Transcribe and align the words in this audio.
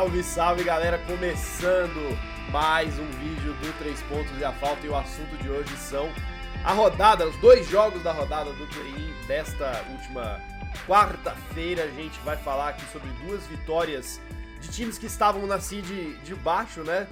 Salve, 0.00 0.24
salve 0.24 0.64
galera! 0.64 0.98
Começando 1.00 2.16
mais 2.50 2.98
um 2.98 3.04
vídeo 3.18 3.52
do 3.52 3.78
Três 3.78 4.00
Pontos 4.04 4.32
e 4.40 4.42
a 4.42 4.50
Falta. 4.50 4.86
E 4.86 4.88
o 4.88 4.96
assunto 4.96 5.36
de 5.42 5.50
hoje 5.50 5.76
são 5.76 6.10
a 6.64 6.72
rodada, 6.72 7.28
os 7.28 7.36
dois 7.36 7.68
jogos 7.68 8.02
da 8.02 8.10
rodada 8.10 8.50
do 8.50 8.66
play 8.68 9.12
desta 9.26 9.84
última 9.90 10.40
quarta-feira. 10.86 11.84
A 11.84 11.90
gente 11.90 12.18
vai 12.20 12.38
falar 12.38 12.70
aqui 12.70 12.82
sobre 12.90 13.10
duas 13.26 13.46
vitórias 13.46 14.18
de 14.62 14.70
times 14.70 14.96
que 14.96 15.04
estavam 15.04 15.46
na 15.46 15.60
seed 15.60 15.84
de 16.24 16.34
baixo, 16.36 16.82
né? 16.82 17.06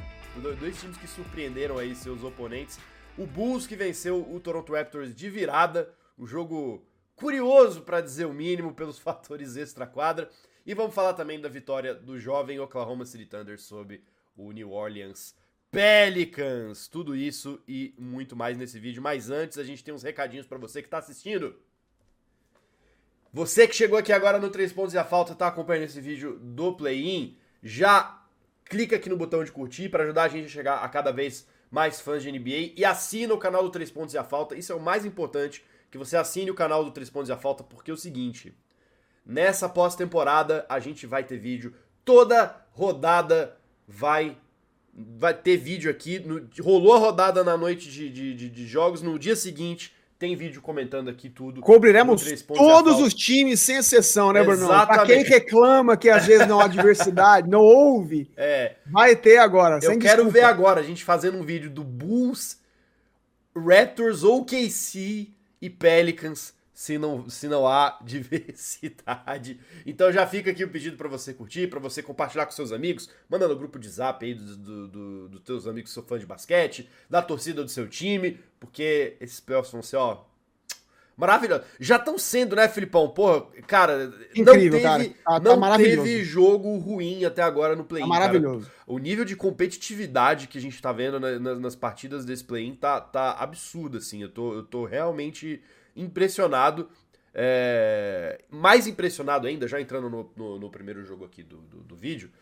Dois 0.58 0.80
times 0.80 0.96
que 0.96 1.06
surpreenderam 1.06 1.76
aí 1.76 1.94
seus 1.94 2.24
oponentes. 2.24 2.78
O 3.18 3.26
Bulls 3.26 3.66
que 3.66 3.76
venceu 3.76 4.26
o 4.34 4.40
Toronto 4.40 4.72
Raptors 4.72 5.14
de 5.14 5.28
virada, 5.28 5.90
um 6.18 6.26
jogo 6.26 6.82
curioso 7.14 7.82
para 7.82 8.00
dizer 8.00 8.24
o 8.24 8.32
mínimo 8.32 8.72
pelos 8.72 8.96
fatores 8.98 9.56
extra-quadra. 9.56 10.30
E 10.68 10.74
vamos 10.74 10.94
falar 10.94 11.14
também 11.14 11.40
da 11.40 11.48
vitória 11.48 11.94
do 11.94 12.18
jovem 12.18 12.60
Oklahoma 12.60 13.06
City 13.06 13.24
Thunder 13.24 13.58
sobre 13.58 14.04
o 14.36 14.52
New 14.52 14.70
Orleans 14.70 15.34
Pelicans. 15.70 16.88
Tudo 16.88 17.16
isso 17.16 17.58
e 17.66 17.94
muito 17.96 18.36
mais 18.36 18.58
nesse 18.58 18.78
vídeo. 18.78 19.00
Mas 19.00 19.30
antes, 19.30 19.56
a 19.56 19.64
gente 19.64 19.82
tem 19.82 19.94
uns 19.94 20.02
recadinhos 20.02 20.46
para 20.46 20.58
você 20.58 20.82
que 20.82 20.86
está 20.86 20.98
assistindo. 20.98 21.56
Você 23.32 23.66
que 23.66 23.74
chegou 23.74 23.98
aqui 23.98 24.12
agora 24.12 24.38
no 24.38 24.50
3 24.50 24.70
pontos 24.74 24.92
e 24.92 24.98
a 24.98 25.04
falta, 25.04 25.34
tá 25.34 25.46
acompanhando 25.46 25.84
esse 25.84 26.02
vídeo 26.02 26.38
do 26.38 26.74
play-in, 26.74 27.38
já 27.62 28.22
clica 28.66 28.96
aqui 28.96 29.08
no 29.08 29.16
botão 29.16 29.42
de 29.42 29.50
curtir 29.50 29.88
para 29.88 30.04
ajudar 30.04 30.24
a 30.24 30.28
gente 30.28 30.44
a 30.44 30.50
chegar 30.50 30.84
a 30.84 30.88
cada 30.90 31.10
vez 31.10 31.48
mais 31.70 31.98
fãs 31.98 32.22
de 32.22 32.30
NBA 32.30 32.74
e 32.76 32.84
assina 32.84 33.32
o 33.32 33.38
canal 33.38 33.62
do 33.62 33.70
3 33.70 33.90
pontos 33.90 34.12
e 34.12 34.18
a 34.18 34.22
falta. 34.22 34.54
Isso 34.54 34.70
é 34.70 34.74
o 34.74 34.80
mais 34.80 35.06
importante, 35.06 35.64
que 35.90 35.96
você 35.96 36.14
assine 36.14 36.50
o 36.50 36.54
canal 36.54 36.84
do 36.84 36.90
3 36.90 37.08
pontos 37.08 37.30
e 37.30 37.32
a 37.32 37.38
falta, 37.38 37.64
porque 37.64 37.90
é 37.90 37.94
o 37.94 37.96
seguinte, 37.96 38.54
Nessa 39.28 39.68
pós-temporada 39.68 40.64
a 40.70 40.80
gente 40.80 41.06
vai 41.06 41.22
ter 41.22 41.36
vídeo. 41.36 41.74
Toda 42.02 42.56
rodada 42.72 43.54
vai 43.86 44.38
vai 44.94 45.34
ter 45.34 45.58
vídeo 45.58 45.90
aqui. 45.90 46.18
No, 46.18 46.48
rolou 46.62 46.94
a 46.94 46.98
rodada 46.98 47.44
na 47.44 47.54
noite 47.54 47.90
de, 47.90 48.08
de, 48.08 48.48
de, 48.48 48.66
jogos. 48.66 49.02
No 49.02 49.18
dia 49.18 49.36
seguinte 49.36 49.94
tem 50.18 50.34
vídeo 50.34 50.62
comentando 50.62 51.10
aqui 51.10 51.28
tudo. 51.28 51.60
Cobriremos 51.60 52.24
todos 52.46 53.00
os 53.00 53.12
times, 53.12 53.60
sem 53.60 53.76
exceção, 53.76 54.32
né, 54.32 54.42
Bruno? 54.42 54.66
Pra 54.66 55.04
quem 55.04 55.22
reclama 55.22 55.94
que 55.94 56.08
às 56.08 56.26
vezes 56.26 56.46
não 56.48 56.58
há 56.58 56.66
diversidade, 56.66 57.50
não 57.50 57.60
ouve, 57.60 58.30
é. 58.34 58.76
vai 58.86 59.14
ter 59.14 59.36
agora. 59.36 59.74
Eu 59.76 59.98
quero 59.98 60.24
desculpa. 60.24 60.30
ver 60.30 60.44
agora 60.44 60.80
a 60.80 60.82
gente 60.82 61.04
fazendo 61.04 61.36
um 61.36 61.44
vídeo 61.44 61.68
do 61.68 61.84
Bulls, 61.84 62.58
Raptors, 63.54 64.24
OKC 64.24 65.28
e 65.60 65.68
Pelicans 65.68 66.56
se 66.78 66.96
não, 66.96 67.28
se 67.28 67.48
não 67.48 67.66
há 67.66 67.98
diversidade. 68.06 69.58
Então 69.84 70.12
já 70.12 70.24
fica 70.24 70.52
aqui 70.52 70.62
o 70.62 70.68
pedido 70.68 70.96
para 70.96 71.08
você 71.08 71.34
curtir, 71.34 71.66
para 71.66 71.80
você 71.80 72.00
compartilhar 72.04 72.46
com 72.46 72.52
seus 72.52 72.70
amigos, 72.70 73.10
manda 73.28 73.48
no 73.48 73.56
grupo 73.56 73.80
de 73.80 73.88
zap 73.88 74.24
aí 74.24 74.32
dos 74.32 74.56
do, 74.56 74.86
do, 74.86 75.28
do, 75.28 75.40
teus 75.40 75.66
amigos 75.66 75.90
que 75.90 75.94
são 75.94 76.04
fãs 76.04 76.20
de 76.20 76.26
basquete, 76.26 76.88
da 77.10 77.20
torcida 77.20 77.64
do 77.64 77.68
seu 77.68 77.88
time, 77.88 78.38
porque 78.60 79.16
esses 79.20 79.40
playoffs 79.40 79.72
vão 79.72 79.82
ser, 79.82 79.96
ó, 79.96 80.22
maravilhoso. 81.16 81.64
Já 81.80 81.96
estão 81.96 82.16
sendo, 82.16 82.54
né, 82.54 82.68
Filipão? 82.68 83.08
Porra, 83.08 83.44
cara, 83.66 84.14
Incrível, 84.36 84.44
não 84.44 84.52
teve, 84.52 84.80
cara. 84.80 85.04
Tá, 85.24 85.40
não 85.40 85.60
tá 85.60 85.76
teve 85.78 86.22
jogo 86.22 86.78
ruim 86.78 87.24
até 87.24 87.42
agora 87.42 87.74
no 87.74 87.82
play-in. 87.82 88.06
Tá 88.06 88.08
maravilhoso. 88.08 88.66
Cara. 88.66 88.78
O 88.86 89.00
nível 89.00 89.24
de 89.24 89.34
competitividade 89.34 90.46
que 90.46 90.58
a 90.58 90.60
gente 90.60 90.80
tá 90.80 90.92
vendo 90.92 91.18
na, 91.18 91.40
na, 91.40 91.54
nas 91.56 91.74
partidas 91.74 92.24
desse 92.24 92.44
play-in 92.44 92.76
tá, 92.76 93.00
tá 93.00 93.32
absurdo, 93.32 93.98
assim. 93.98 94.22
Eu 94.22 94.28
tô, 94.28 94.54
eu 94.54 94.62
tô 94.62 94.84
realmente 94.84 95.60
impressionado. 95.98 96.88
É, 97.34 98.42
mais 98.50 98.86
impressionado 98.86 99.46
ainda, 99.46 99.68
já 99.68 99.80
entrando 99.80 100.08
no, 100.08 100.32
no, 100.34 100.58
no 100.58 100.70
primeiro 100.70 101.04
jogo 101.04 101.24
aqui 101.24 101.42
do, 101.42 101.58
do, 101.58 101.76
do, 101.84 101.94
vídeo, 101.94 102.32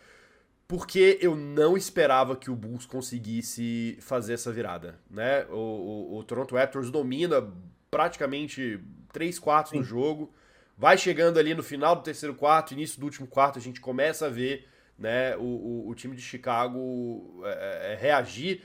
porque 0.67 1.19
eu 1.21 1.37
não 1.37 1.77
esperava 1.77 2.37
que 2.37 2.51
o 2.51 2.57
Bulls 2.57 2.87
conseguisse 2.87 3.99
fazer 4.01 4.35
essa 4.35 4.53
virada. 4.53 4.99
Né? 5.11 5.45
O, 5.51 6.15
o, 6.15 6.19
o 6.19 6.25
Toronto 6.25 6.55
Raptors 6.55 6.91
domina 6.91 7.53
praticamente 7.91 8.81
3 9.13 9.39
quartos 9.39 9.73
do 9.73 9.83
jogo, 9.83 10.33
vai 10.79 10.97
chegando 10.97 11.39
ali 11.39 11.55
no 11.55 11.63
final 11.63 11.97
do 11.97 12.03
terceiro 12.03 12.35
quarto, 12.35 12.73
início 12.73 13.01
do 13.01 13.05
último 13.05 13.27
quarto, 13.27 13.59
a 13.59 13.63
gente 13.63 13.81
começa 13.81 14.27
a 14.27 14.31
ver 14.31 14.69
né, 14.99 15.37
o, 15.37 15.89
o, 15.89 15.95
time 15.95 16.17
de 16.17 16.23
Chicago 16.23 17.43
é, 17.45 17.93
é, 17.93 17.97
reagir 18.01 18.63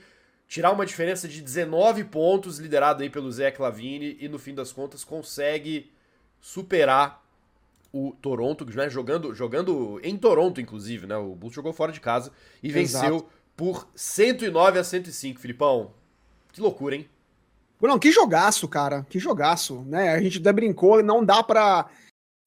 tirar 0.52 0.70
uma 0.70 0.84
diferença 0.84 1.26
de 1.26 1.40
19 1.40 2.04
pontos, 2.04 2.58
liderado 2.58 3.02
aí 3.02 3.08
pelo 3.08 3.32
Zé 3.32 3.50
Clavini, 3.50 4.18
e 4.20 4.28
no 4.28 4.38
fim 4.38 4.54
das 4.54 4.70
contas 4.70 5.02
consegue 5.02 5.90
superar 6.42 7.24
o 7.90 8.14
Toronto, 8.20 8.62
né, 8.66 8.90
jogando, 8.90 9.34
jogando 9.34 9.98
em 10.02 10.14
Toronto, 10.14 10.60
inclusive, 10.60 11.06
né? 11.06 11.16
O 11.16 11.34
Bulls 11.34 11.54
jogou 11.54 11.72
fora 11.72 11.90
de 11.90 12.02
casa 12.02 12.30
e 12.62 12.68
Exato. 12.68 13.02
venceu 13.06 13.28
por 13.56 13.88
109 13.94 14.78
a 14.78 14.84
105, 14.84 15.40
Filipão. 15.40 15.94
Que 16.52 16.60
loucura, 16.60 16.96
hein? 16.96 17.08
Não, 17.80 17.98
que 17.98 18.12
jogaço, 18.12 18.68
cara. 18.68 19.06
Que 19.08 19.18
jogaço, 19.18 19.82
né? 19.86 20.10
A 20.10 20.20
gente 20.20 20.38
até 20.38 20.52
brincou, 20.52 21.02
não 21.02 21.24
dá 21.24 21.42
para 21.42 21.88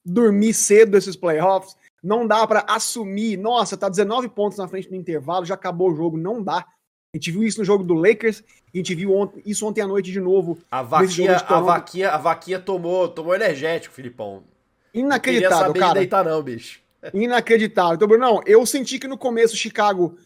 dormir 0.06 0.54
cedo 0.54 0.96
esses 0.96 1.16
playoffs, 1.16 1.76
não 2.04 2.28
dá 2.28 2.46
para 2.46 2.66
assumir, 2.70 3.36
nossa, 3.36 3.76
tá 3.76 3.90
19 3.90 4.30
pontos 4.30 4.60
na 4.60 4.68
frente 4.68 4.92
no 4.92 4.96
intervalo, 4.96 5.44
já 5.44 5.56
acabou 5.56 5.92
o 5.92 5.96
jogo, 5.96 6.18
não 6.18 6.44
dá. 6.44 6.68
A 7.16 7.18
gente 7.18 7.31
viu 7.31 7.44
isso 7.44 7.59
no 7.59 7.64
jogo 7.64 7.81
do 7.81 7.94
Lakers, 7.94 8.44
a 8.74 8.78
gente 8.78 8.94
viu 8.94 9.16
ontem, 9.16 9.42
isso 9.46 9.66
ontem 9.66 9.80
à 9.80 9.88
noite 9.88 10.12
de 10.12 10.20
novo. 10.20 10.59
A 10.70 10.84
vaquinha, 10.84 11.38
a 11.38 11.62
vaquinha, 11.62 12.09
a 12.09 12.18
vaquinha 12.18 12.59
tomou, 12.59 13.08
tomou 13.08 13.34
energético, 13.34 13.96
Filipão. 13.96 14.44
Inacreditável, 14.94 15.68
não 15.68 15.74
cara. 15.74 15.94
deitar 15.94 16.26
não, 16.26 16.44
bicho. 16.44 16.81
Inacreditável. 17.14 17.96
Então, 17.96 18.06
Bruno, 18.06 18.26
não, 18.26 18.42
eu 18.46 18.66
senti 18.66 19.00
que 19.00 19.08
no 19.08 19.18
começo 19.18 19.53
o 19.53 19.58
Chicago 19.58 20.18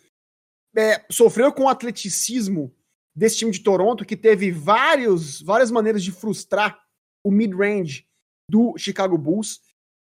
é, 0.75 1.05
sofreu 1.11 1.53
com 1.53 1.65
o 1.65 1.69
atleticismo 1.69 2.73
desse 3.15 3.37
time 3.37 3.51
de 3.51 3.59
Toronto, 3.59 4.03
que 4.03 4.17
teve 4.17 4.49
vários, 4.49 5.39
várias 5.43 5.69
maneiras 5.69 6.03
de 6.03 6.11
frustrar 6.11 6.81
o 7.23 7.29
mid-range 7.29 8.07
do 8.49 8.75
Chicago 8.79 9.15
Bulls. 9.15 9.61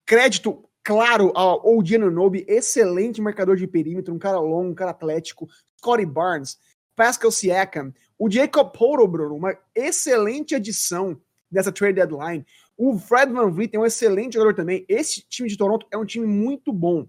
Crédito 0.06 0.62
claro 0.84 1.32
ao 1.36 1.66
OG 1.66 1.98
Nobi, 1.98 2.46
excelente 2.50 3.22
marcador 3.22 3.56
de 3.56 3.66
perímetro, 3.66 4.14
um 4.14 4.20
cara 4.20 4.40
longo, 4.40 4.72
um 4.72 4.76
cara 4.76 4.92
atlético, 4.92 5.48
Scotty 5.78 6.06
Barnes, 6.06 6.58
Pascal 6.96 7.32
Siakam, 7.32 7.94
o 8.18 8.30
Jacob 8.30 8.72
Poro, 8.72 9.08
Bruno, 9.08 9.36
uma 9.36 9.58
excelente 9.76 10.56
adição 10.56 11.20
dessa 11.52 11.72
trade 11.72 11.96
deadline. 11.96 12.46
O 12.78 12.98
Fred 12.98 13.32
Van 13.32 13.50
Vliet 13.52 13.76
é 13.76 13.80
um 13.80 13.86
excelente 13.86 14.34
jogador 14.34 14.54
também. 14.54 14.86
Esse 14.88 15.22
time 15.22 15.48
de 15.50 15.58
Toronto 15.58 15.88
é 15.92 15.98
um 15.98 16.06
time 16.06 16.26
muito 16.26 16.72
bom. 16.72 17.08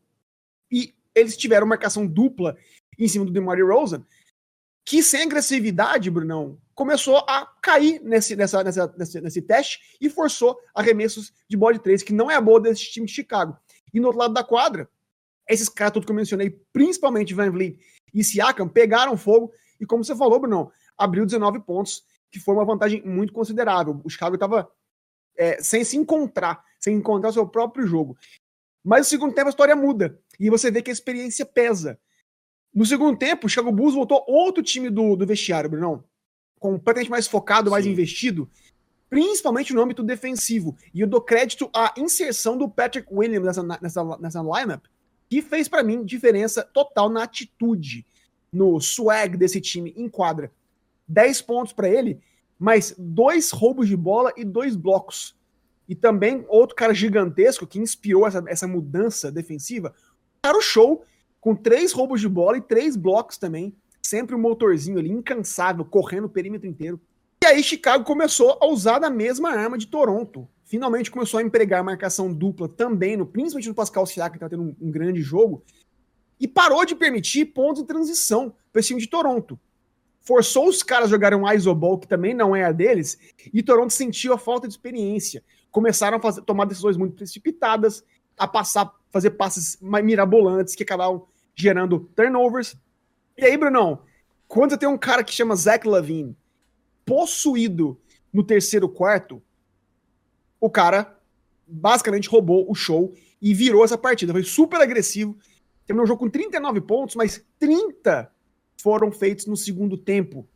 E 0.71 0.94
eles 1.15 1.37
tiveram 1.37 1.66
marcação 1.66 2.06
dupla 2.06 2.56
em 2.99 3.09
cima 3.09 3.25
do 3.25 3.32
DeMar 3.32 3.56
DeRozan, 3.56 4.04
que 4.84 5.03
sem 5.03 5.22
agressividade, 5.22 6.10
Brunão, 6.10 6.59
começou 6.75 7.16
a 7.28 7.47
cair 7.60 8.00
nesse, 8.03 8.37
nessa, 8.37 8.62
nessa, 8.62 8.94
nesse, 8.97 9.21
nesse 9.21 9.43
teste 9.43 9.81
e 10.00 10.09
forçou 10.09 10.56
arremessos 10.75 11.33
de 11.48 11.56
bola 11.56 11.72
de 11.75 11.81
três, 11.81 12.03
que 12.03 12.12
não 12.12 12.31
é 12.31 12.37
a 12.37 12.41
boa 12.41 12.60
desse 12.60 12.91
time 12.93 13.06
de 13.06 13.12
Chicago. 13.12 13.56
E 13.93 13.98
no 13.98 14.06
outro 14.06 14.21
lado 14.21 14.34
da 14.34 14.44
quadra, 14.44 14.88
esses 15.48 15.69
caras 15.69 15.94
todos 15.94 16.06
que 16.06 16.12
eu 16.12 16.16
mencionei, 16.16 16.50
principalmente 16.72 17.34
Van 17.34 17.50
Vliet 17.50 17.78
e 18.16 18.25
Siakam, 18.25 18.66
pegaram 18.66 19.16
fogo 19.16 19.53
e, 19.78 19.84
como 19.84 20.03
você 20.03 20.16
falou, 20.16 20.41
Bruno, 20.41 20.72
abriu 20.97 21.27
19 21.27 21.60
pontos, 21.60 22.03
que 22.31 22.41
foi 22.41 22.54
uma 22.54 22.65
vantagem 22.65 23.03
muito 23.04 23.32
considerável. 23.32 24.00
O 24.03 24.09
Chicago 24.09 24.34
estava 24.34 24.69
é, 25.37 25.62
sem 25.62 25.84
se 25.84 25.99
encontrar, 25.99 26.65
sem 26.81 26.97
encontrar 26.97 27.28
o 27.28 27.32
seu 27.32 27.47
próprio 27.47 27.87
jogo. 27.87 28.16
Mas 28.82 29.00
no 29.00 29.04
segundo 29.04 29.34
tempo 29.34 29.49
a 29.49 29.50
história 29.50 29.77
muda 29.77 30.19
e 30.41 30.49
você 30.49 30.71
vê 30.71 30.81
que 30.81 30.91
a 30.91 30.93
experiência 30.93 31.44
pesa. 31.44 31.99
No 32.75 32.87
segundo 32.87 33.19
tempo, 33.19 33.47
o 33.47 33.49
Chicago 33.49 33.72
Bulls 33.72 33.94
voltou 33.94 34.25
outro 34.27 34.62
time 34.62 34.88
do, 34.88 35.16
do 35.16 35.27
vestiário, 35.27 35.69
Bruno, 35.69 36.04
completamente 36.59 37.10
mais 37.10 37.27
focado, 37.27 37.71
mais 37.71 37.84
Sim. 37.84 37.93
investido, 37.93 38.50
principalmente 39.10 39.75
no 39.75 39.81
âmbito 39.81 40.03
defensivo. 40.03 40.77
E 40.95 41.01
eu 41.01 41.07
dou 41.07 41.21
crédito 41.21 41.71
à 41.74 41.92
inserção 41.97 42.57
do 42.57 42.68
Patrick 42.68 43.09
Williams 43.10 43.47
nessa, 43.47 43.63
nessa, 43.80 44.18
nessa 44.18 44.42
lineup, 44.42 44.84
que 45.28 45.43
fez 45.43 45.69
para 45.69 45.83
mim 45.83 46.05
diferença 46.05 46.63
total 46.63 47.09
na 47.09 47.25
atitude, 47.25 48.07
no 48.53 48.81
swag 48.81 49.37
desse 49.37 49.61
time 49.61 49.93
em 49.97 50.09
quadra. 50.09 50.53
10 51.09 51.43
pontos 51.43 51.73
para 51.73 51.89
ele, 51.89 52.21
mas 52.59 52.95
dois 52.99 53.51
roubos 53.51 53.89
de 53.89 53.97
bola 53.97 54.33
e 54.37 54.45
dois 54.45 54.77
blocos. 54.77 55.37
E 55.89 55.95
também 55.95 56.45
outro 56.49 56.75
cara 56.75 56.93
gigantesco 56.95 57.67
que 57.67 57.78
inspirou 57.78 58.27
essa, 58.27 58.43
essa 58.49 58.67
mudança 58.67 59.31
defensiva, 59.31 59.95
cara 60.43 60.59
o 60.59 60.63
show, 60.63 61.05
com 61.41 61.55
três 61.55 61.93
roubos 61.93 62.21
de 62.21 62.28
bola 62.28 62.57
e 62.59 62.63
três 62.63 62.97
blocos 62.97 63.37
também. 63.37 63.75
Sempre 64.03 64.34
o 64.34 64.39
um 64.39 64.41
motorzinho 64.41 64.99
ali, 64.99 65.11
incansável, 65.11 65.84
correndo 65.84 66.25
o 66.25 66.31
perímetro 66.31 66.69
inteiro. 66.69 67.01
E 67.43 67.47
aí 67.47 67.63
Chicago 67.63 68.05
começou 68.05 68.59
a 68.61 68.67
usar 68.67 68.99
da 68.99 69.11
mesma 69.11 69.51
arma 69.51 69.77
de 69.77 69.87
Toronto 69.87 70.49
finalmente 70.66 71.10
começou 71.10 71.39
a 71.39 71.42
empregar 71.42 71.83
marcação 71.83 72.33
dupla 72.33 72.68
também, 72.68 73.16
no, 73.16 73.24
principalmente 73.24 73.68
no 73.68 73.74
Pascal 73.74 74.04
Siakam, 74.04 74.33
que 74.33 74.36
está 74.36 74.48
tendo 74.48 74.63
um, 74.65 74.77
um, 74.80 74.91
grande 74.91 75.22
jogo, 75.22 75.65
e 76.39 76.47
parou 76.47 76.84
de 76.84 76.95
permitir 76.95 77.47
pontos 77.47 77.80
de 77.80 77.89
transição 77.89 78.53
para 78.72 78.80
esse 78.80 78.89
time 78.89 79.01
de 79.01 79.07
Toronto. 79.07 79.59
Forçou 80.21 80.68
os 80.68 80.83
caras 80.83 81.07
a 81.07 81.10
jogarem 81.10 81.39
um 81.39 81.51
isoball, 81.51 81.98
que 81.98 82.09
também 82.09 82.34
não 82.34 82.54
é 82.54 82.65
a 82.65 82.72
deles, 82.72 83.16
e 83.54 83.63
Toronto 83.63 83.92
sentiu 83.92 84.34
a 84.34 84.39
falta 84.39 84.66
de 84.66 84.74
experiência. 84.74 85.42
Começaram 85.71 86.18
a 86.18 86.21
fazer, 86.21 86.42
tomar 86.42 86.65
decisões 86.65 86.97
muito 86.97 87.15
precipitadas, 87.15 88.04
a 88.36 88.48
passar, 88.48 88.92
fazer 89.10 89.30
passes 89.30 89.78
mirabolantes 89.80 90.74
que 90.74 90.83
acabavam 90.83 91.27
gerando 91.54 92.01
turnovers. 92.15 92.77
E 93.39 93.45
aí, 93.45 93.57
Brunão, 93.57 94.03
quando 94.48 94.77
tem 94.77 94.89
um 94.89 94.98
cara 94.98 95.22
que 95.22 95.33
chama 95.33 95.54
Zach 95.54 95.86
Lavine 95.86 96.36
possuído 97.04 97.98
no 98.33 98.42
terceiro 98.42 98.89
quarto, 98.89 99.41
o 100.60 100.70
cara 100.70 101.16
basicamente 101.66 102.28
roubou 102.28 102.70
o 102.70 102.74
show 102.74 103.14
e 103.41 103.53
virou 103.53 103.84
essa 103.84 103.98
partida. 103.98 104.32
Foi 104.32 104.42
super 104.42 104.80
agressivo. 104.80 105.36
Terminou 105.86 106.04
o 106.04 106.08
jogo 106.08 106.20
com 106.20 106.30
39 106.30 106.80
pontos, 106.80 107.14
mas 107.14 107.44
30 107.58 108.30
foram 108.82 109.10
feitos 109.10 109.47
no 109.47 109.56
segundo 109.56 109.97
tempo, 109.97 110.48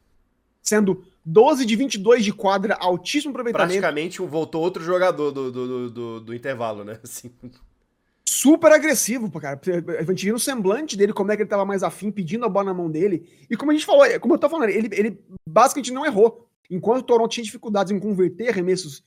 sendo 0.63 1.05
12 1.25 1.65
de 1.65 1.77
22 1.77 2.25
de 2.25 2.33
quadra, 2.33 2.77
altíssimo 2.81 3.31
aproveitamento. 3.31 3.69
Praticamente 3.69 4.21
voltou 4.23 4.63
outro 4.63 4.83
jogador 4.83 5.31
do, 5.31 5.51
do, 5.51 5.91
do, 5.91 6.21
do 6.21 6.35
intervalo, 6.35 6.85
né? 6.85 6.99
Assim. 7.05 7.31
Super 8.25 8.73
agressivo, 8.73 9.31
cara. 9.41 9.61
A 9.99 10.03
gente 10.03 10.25
viu 10.25 10.35
no 10.35 10.41
semblante 10.41 10.97
dele 10.97 11.13
como 11.13 11.31
é 11.31 11.37
que 11.37 11.43
ele 11.43 11.49
tava 11.49 11.65
mais 11.65 11.83
afim, 11.83 12.11
pedindo 12.11 12.45
a 12.45 12.49
bola 12.49 12.67
na 12.67 12.75
mão 12.75 12.91
dele. 12.91 13.29
E 13.51 13.57
como 13.57 13.71
a 13.71 13.75
gente 13.75 13.87
falou, 13.87 14.07
como 14.21 14.35
eu 14.35 14.39
tô 14.39 14.49
falando, 14.49 14.71
ele, 14.71 14.89
ele 14.93 15.21
basicamente 15.47 15.93
não 15.93 16.07
errou. 16.07 16.49
Enquanto 16.71 17.01
o 17.01 17.05
Toronto 17.05 17.31
tinha 17.31 17.45
dificuldades 17.45 17.93
em 17.93 17.99
converter 17.99 18.49
arremessos 18.49 19.03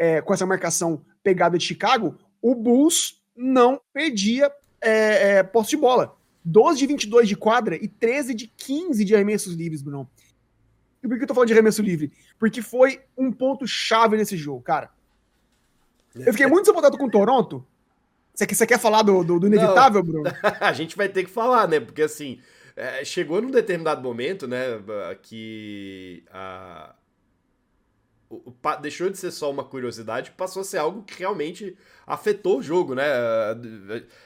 é, 0.00 0.22
com 0.22 0.32
essa 0.32 0.46
marcação 0.46 1.04
pegada 1.22 1.58
de 1.58 1.64
Chicago, 1.66 2.16
o 2.40 2.54
Bulls 2.54 3.20
não 3.36 3.78
perdia 3.92 4.50
é, 4.80 5.36
é, 5.36 5.42
posse 5.42 5.70
de 5.70 5.76
bola. 5.76 6.16
12 6.42 6.78
de 6.78 6.86
22 6.86 7.28
de 7.28 7.36
quadra 7.36 7.76
e 7.76 7.86
13 7.86 8.32
de 8.32 8.46
15 8.46 9.04
de 9.04 9.14
arremessos 9.14 9.52
livres, 9.52 9.82
Bruno. 9.82 10.08
E 11.02 11.06
por 11.06 11.18
que 11.18 11.24
eu 11.24 11.28
tô 11.28 11.34
falando 11.34 11.48
de 11.48 11.52
arremesso 11.52 11.82
livre? 11.82 12.10
Porque 12.38 12.62
foi 12.62 13.02
um 13.14 13.30
ponto 13.30 13.66
chave 13.66 14.16
nesse 14.16 14.38
jogo, 14.38 14.62
cara. 14.62 14.90
Eu 16.14 16.32
fiquei 16.32 16.46
muito 16.46 16.62
desapontado 16.62 16.96
com 16.96 17.04
o 17.04 17.10
Toronto. 17.10 17.64
Você 18.34 18.46
quer, 18.46 18.54
você 18.54 18.66
quer 18.66 18.78
falar 18.78 19.02
do, 19.02 19.22
do, 19.22 19.38
do 19.38 19.46
inevitável. 19.48 20.02
Bruno? 20.02 20.30
a 20.60 20.72
gente 20.72 20.96
vai 20.96 21.10
ter 21.10 21.24
que 21.24 21.30
falar, 21.30 21.68
né? 21.68 21.78
Porque 21.78 22.02
assim, 22.02 22.40
é, 22.74 23.04
chegou 23.04 23.42
num 23.42 23.50
determinado 23.50 24.02
momento, 24.02 24.48
né, 24.48 24.80
que 25.22 26.24
a, 26.32 26.94
deixou 28.80 29.10
de 29.10 29.18
ser 29.18 29.32
só 29.32 29.50
uma 29.50 29.64
curiosidade, 29.64 30.30
passou 30.30 30.62
a 30.62 30.64
ser 30.64 30.78
algo 30.78 31.02
que 31.02 31.18
realmente 31.18 31.76
afetou 32.06 32.58
o 32.58 32.62
jogo, 32.62 32.94
né? 32.94 33.04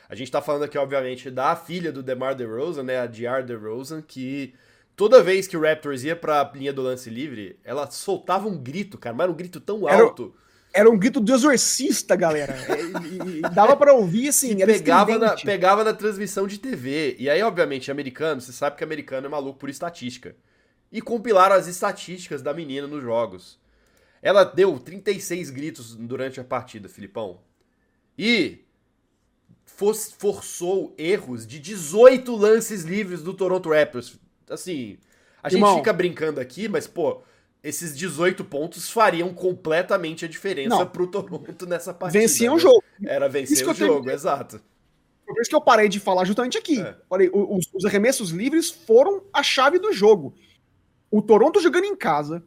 A, 0.08 0.14
gente 0.14 0.30
tá 0.30 0.42
falando 0.42 0.64
aqui, 0.64 0.76
obviamente, 0.76 1.30
da 1.30 1.56
filha 1.56 1.90
do 1.90 2.02
DeMar 2.02 2.34
DeRozan, 2.34 2.82
né, 2.82 3.00
a 3.00 3.06
DR 3.06 3.42
DeRozan, 3.44 4.02
que 4.02 4.54
toda 4.94 5.22
vez 5.22 5.46
que 5.46 5.56
o 5.56 5.60
Raptors 5.60 6.04
ia 6.04 6.14
pra 6.14 6.50
linha 6.54 6.72
do 6.72 6.82
lance 6.82 7.08
livre, 7.08 7.58
ela 7.64 7.90
soltava 7.90 8.46
um 8.46 8.56
grito, 8.56 8.98
cara, 8.98 9.16
mas 9.16 9.24
era 9.24 9.32
um 9.32 9.36
grito 9.36 9.58
tão 9.58 9.88
alto. 9.88 10.34
Era, 10.72 10.82
era 10.82 10.90
um 10.90 10.98
grito 10.98 11.18
do 11.18 11.32
exorcista, 11.32 12.14
galera. 12.14 12.56
e, 13.04 13.38
e, 13.38 13.40
dava 13.54 13.74
para 13.74 13.94
ouvir, 13.94 14.28
assim, 14.28 14.60
era 14.60 14.72
pegava 14.72 15.18
na, 15.18 15.34
pegava 15.34 15.82
na 15.82 15.94
transmissão 15.94 16.46
de 16.46 16.58
TV. 16.58 17.16
E 17.18 17.30
aí, 17.30 17.42
obviamente, 17.42 17.90
americano, 17.90 18.40
você 18.42 18.52
sabe 18.52 18.76
que 18.76 18.84
americano 18.84 19.26
é 19.26 19.30
maluco 19.30 19.58
por 19.58 19.70
estatística. 19.70 20.36
E 20.92 21.00
compilaram 21.00 21.56
as 21.56 21.66
estatísticas 21.66 22.42
da 22.42 22.52
menina 22.52 22.86
nos 22.86 23.02
jogos. 23.02 23.63
Ela 24.25 24.43
deu 24.43 24.81
36 24.81 25.50
gritos 25.50 25.94
durante 25.94 26.41
a 26.41 26.44
partida, 26.44 26.88
Filipão. 26.88 27.41
E 28.19 28.65
forçou 30.17 30.94
erros 30.97 31.47
de 31.47 31.59
18 31.59 32.35
lances 32.35 32.85
livres 32.85 33.23
do 33.23 33.35
Toronto 33.35 33.69
Raptors 33.69 34.19
assim, 34.49 34.99
a 35.43 35.53
Irmão, 35.53 35.71
gente 35.71 35.79
fica 35.81 35.93
brincando 35.93 36.41
aqui, 36.41 36.69
mas, 36.69 36.87
pô, 36.87 37.23
esses 37.62 37.97
18 37.97 38.44
pontos 38.44 38.91
fariam 38.91 39.32
completamente 39.35 40.25
a 40.25 40.29
diferença 40.29 40.71
não, 40.71 40.87
pro 40.87 41.06
Toronto 41.06 41.67
nessa 41.67 41.93
partida. 41.93 42.21
Venciam 42.21 42.55
né? 42.55 42.56
o 42.56 42.59
jogo. 42.59 42.85
Era 43.05 43.29
vencer 43.29 43.69
o 43.69 43.75
jogo, 43.75 44.05
tenho... 44.05 44.15
exato. 44.15 44.61
Por 45.26 45.41
isso 45.41 45.50
que 45.50 45.56
eu 45.56 45.61
parei 45.61 45.88
de 45.88 45.99
falar 46.00 46.25
justamente 46.25 46.56
aqui. 46.59 46.81
É. 46.81 46.97
Falei, 47.09 47.31
os, 47.32 47.67
os 47.75 47.85
arremessos 47.85 48.31
livres 48.31 48.71
foram 48.71 49.23
a 49.32 49.43
chave 49.43 49.79
do 49.79 49.93
jogo. 49.93 50.35
O 51.11 51.23
Toronto 51.23 51.61
jogando 51.61 51.85
em 51.85 51.97
casa, 51.97 52.43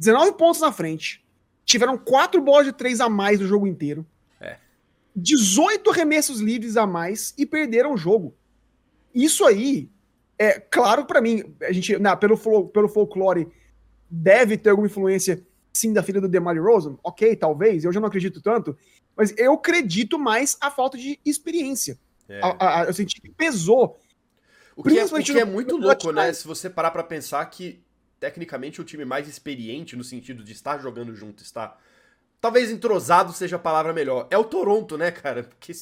19 0.00 0.32
pontos 0.32 0.62
na 0.62 0.72
frente, 0.72 1.22
tiveram 1.62 1.98
4 1.98 2.40
bolas 2.40 2.64
de 2.64 2.72
3 2.72 3.02
a 3.02 3.08
mais 3.10 3.38
no 3.38 3.46
jogo 3.46 3.66
inteiro. 3.66 4.06
É. 4.40 4.56
18 5.14 5.90
arremessos 5.90 6.40
livres 6.40 6.78
a 6.78 6.86
mais 6.86 7.34
e 7.36 7.44
perderam 7.44 7.92
o 7.92 7.98
jogo. 7.98 8.34
Isso 9.14 9.44
aí 9.44 9.90
é 10.38 10.58
claro 10.58 11.04
para 11.04 11.20
mim, 11.20 11.54
a 11.60 11.70
gente, 11.70 11.98
não, 11.98 12.16
pelo, 12.16 12.38
pelo 12.68 12.88
folclore, 12.88 13.46
deve 14.08 14.56
ter 14.56 14.70
alguma 14.70 14.88
influência, 14.88 15.46
sim, 15.70 15.92
da 15.92 16.02
filha 16.02 16.18
do 16.18 16.28
DeMar 16.28 16.56
Rosen. 16.58 16.98
Ok, 17.04 17.36
talvez, 17.36 17.84
eu 17.84 17.92
já 17.92 18.00
não 18.00 18.08
acredito 18.08 18.40
tanto, 18.40 18.74
mas 19.14 19.34
eu 19.36 19.52
acredito 19.52 20.18
mais 20.18 20.56
a 20.62 20.70
falta 20.70 20.96
de 20.96 21.20
experiência. 21.26 21.98
É. 22.26 22.40
A, 22.42 22.80
a, 22.80 22.84
eu 22.84 22.94
senti 22.94 23.20
que 23.20 23.28
pesou. 23.28 24.00
O 24.74 24.82
que, 24.82 24.98
é, 24.98 25.04
o 25.04 25.22
que 25.22 25.38
é 25.38 25.44
muito 25.44 25.76
louco, 25.76 26.10
né? 26.10 26.32
Se 26.32 26.46
você 26.46 26.70
parar 26.70 26.90
para 26.90 27.02
pensar 27.02 27.44
que, 27.50 27.82
tecnicamente, 28.20 28.80
o 28.80 28.84
time 28.84 29.04
mais 29.04 29.26
experiente, 29.26 29.96
no 29.96 30.04
sentido 30.04 30.44
de 30.44 30.52
estar 30.52 30.78
jogando 30.78 31.14
junto, 31.16 31.42
estar 31.42 31.80
talvez 32.40 32.70
entrosado 32.70 33.32
seja 33.32 33.56
a 33.56 33.58
palavra 33.58 33.92
melhor. 33.92 34.28
É 34.30 34.38
o 34.38 34.44
Toronto, 34.44 34.96
né, 34.96 35.10
cara? 35.10 35.42
Porque 35.42 35.72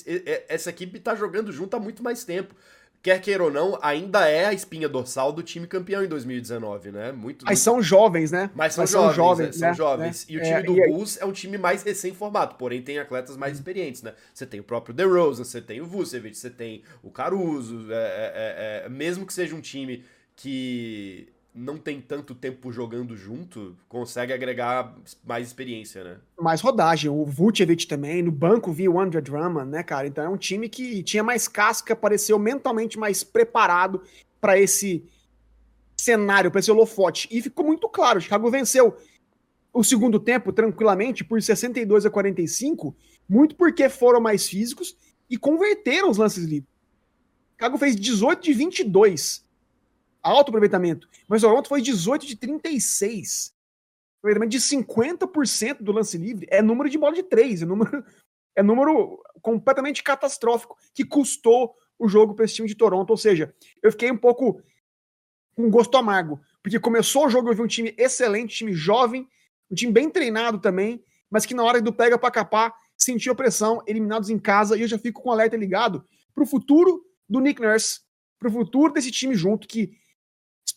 essa 0.48 0.70
equipe 0.70 0.98
tá 0.98 1.14
jogando 1.14 1.52
junto 1.52 1.76
há 1.76 1.80
muito 1.80 2.02
mais 2.02 2.24
tempo 2.24 2.54
quer 3.02 3.20
queira 3.20 3.44
ou 3.44 3.50
não, 3.50 3.78
ainda 3.80 4.28
é 4.28 4.46
a 4.46 4.52
espinha 4.52 4.88
dorsal 4.88 5.32
do 5.32 5.42
time 5.42 5.66
campeão 5.66 6.04
em 6.04 6.08
2019, 6.08 6.90
né? 6.90 7.12
Muito. 7.12 7.44
Mas 7.44 7.60
são 7.60 7.80
jovens, 7.80 8.30
né? 8.30 8.50
Mas 8.54 8.74
são 8.74 8.82
Mas 8.82 8.90
jovens, 8.90 9.06
são 9.06 9.14
jovens, 9.14 9.60
né? 9.60 9.66
São 9.68 9.74
jovens. 9.74 10.26
Né? 10.26 10.34
E 10.34 10.38
o 10.38 10.42
time 10.42 10.54
é, 10.54 10.62
do 10.62 10.78
e 10.78 10.88
Bulls 10.88 11.18
é 11.20 11.24
um 11.24 11.32
time 11.32 11.56
mais 11.56 11.82
recém-formado, 11.82 12.56
porém 12.56 12.82
tem 12.82 12.98
atletas 12.98 13.36
mais 13.36 13.52
uhum. 13.52 13.58
experientes, 13.58 14.02
né? 14.02 14.14
Você 14.34 14.46
tem 14.46 14.60
o 14.60 14.64
próprio 14.64 14.94
DeRozan, 14.94 15.44
você 15.44 15.60
tem 15.60 15.80
o 15.80 15.86
Vucevic, 15.86 16.36
você 16.36 16.50
tem 16.50 16.82
o 17.02 17.10
Caruso, 17.10 17.86
é, 17.90 17.94
é, 17.94 18.82
é, 18.82 18.86
é 18.86 18.88
mesmo 18.88 19.24
que 19.24 19.32
seja 19.32 19.54
um 19.54 19.60
time 19.60 20.04
que 20.34 21.28
não 21.58 21.76
tem 21.76 22.00
tanto 22.00 22.34
tempo 22.34 22.72
jogando 22.72 23.16
junto, 23.16 23.76
consegue 23.88 24.32
agregar 24.32 24.94
mais 25.24 25.48
experiência, 25.48 26.04
né? 26.04 26.16
Mais 26.40 26.60
rodagem. 26.60 27.10
O 27.10 27.24
Vucevic 27.24 27.86
também, 27.86 28.22
no 28.22 28.30
banco 28.30 28.72
viu 28.72 28.94
o 28.94 29.00
Andrew 29.00 29.20
Drummond, 29.20 29.68
né, 29.68 29.82
cara? 29.82 30.06
Então 30.06 30.24
é 30.24 30.28
um 30.28 30.36
time 30.36 30.68
que 30.68 31.02
tinha 31.02 31.22
mais 31.22 31.48
casca, 31.48 31.96
pareceu 31.96 32.38
mentalmente 32.38 32.98
mais 32.98 33.24
preparado 33.24 34.00
para 34.40 34.58
esse 34.58 35.04
cenário, 35.96 36.50
para 36.50 36.60
esse 36.60 36.70
holofote. 36.70 37.28
E 37.30 37.42
ficou 37.42 37.66
muito 37.66 37.88
claro, 37.88 38.18
o 38.18 38.22
Chicago 38.22 38.48
venceu 38.50 38.96
o 39.72 39.82
segundo 39.82 40.20
tempo 40.20 40.52
tranquilamente 40.52 41.24
por 41.24 41.42
62 41.42 42.06
a 42.06 42.10
45, 42.10 42.96
muito 43.28 43.56
porque 43.56 43.88
foram 43.88 44.20
mais 44.20 44.48
físicos 44.48 44.96
e 45.28 45.36
converteram 45.36 46.08
os 46.08 46.18
lances 46.18 46.44
livres. 46.44 46.70
Chicago 47.52 47.76
fez 47.76 47.96
18 47.96 48.42
de 48.42 48.52
22 48.52 49.47
alto 50.22 50.48
aproveitamento. 50.48 51.08
Mas 51.26 51.42
o 51.42 51.48
Toronto 51.48 51.68
foi 51.68 51.80
18 51.80 52.26
de 52.26 52.36
36. 52.36 53.54
Aproveitamento 54.18 54.50
de 54.50 54.60
50% 54.60 55.82
do 55.82 55.92
lance 55.92 56.18
livre. 56.18 56.46
É 56.50 56.60
número 56.60 56.88
de 56.88 56.98
bola 56.98 57.14
de 57.14 57.22
3. 57.22 57.62
É 57.62 57.64
número, 57.64 58.04
é 58.56 58.62
número 58.62 59.22
completamente 59.40 60.02
catastrófico 60.02 60.76
que 60.94 61.04
custou 61.04 61.74
o 61.98 62.08
jogo 62.08 62.34
para 62.34 62.44
esse 62.44 62.54
time 62.54 62.68
de 62.68 62.74
Toronto. 62.74 63.10
Ou 63.10 63.16
seja, 63.16 63.54
eu 63.82 63.90
fiquei 63.90 64.10
um 64.10 64.16
pouco 64.16 64.62
com 65.54 65.64
um 65.64 65.70
gosto 65.70 65.96
amargo. 65.96 66.40
Porque 66.62 66.78
começou 66.78 67.26
o 67.26 67.28
jogo, 67.28 67.48
eu 67.48 67.54
vi 67.54 67.62
um 67.62 67.66
time 67.66 67.94
excelente, 67.96 68.56
time 68.56 68.72
jovem, 68.72 69.28
um 69.70 69.74
time 69.74 69.92
bem 69.92 70.10
treinado 70.10 70.58
também, 70.58 71.02
mas 71.30 71.46
que 71.46 71.54
na 71.54 71.64
hora 71.64 71.80
do 71.80 71.92
pega 71.92 72.18
para 72.18 72.30
capar 72.30 72.74
sentiu 72.96 73.32
a 73.32 73.36
pressão, 73.36 73.82
eliminados 73.86 74.28
em 74.28 74.38
casa, 74.38 74.76
e 74.76 74.82
eu 74.82 74.88
já 74.88 74.98
fico 74.98 75.22
com 75.22 75.28
o 75.28 75.32
alerta 75.32 75.56
ligado 75.56 76.04
para 76.34 76.42
o 76.42 76.46
futuro 76.46 77.04
do 77.28 77.40
Nick 77.40 77.60
Nurse, 77.62 78.00
para 78.38 78.48
o 78.48 78.52
futuro 78.52 78.92
desse 78.92 79.10
time 79.10 79.34
junto, 79.34 79.68
que 79.68 79.92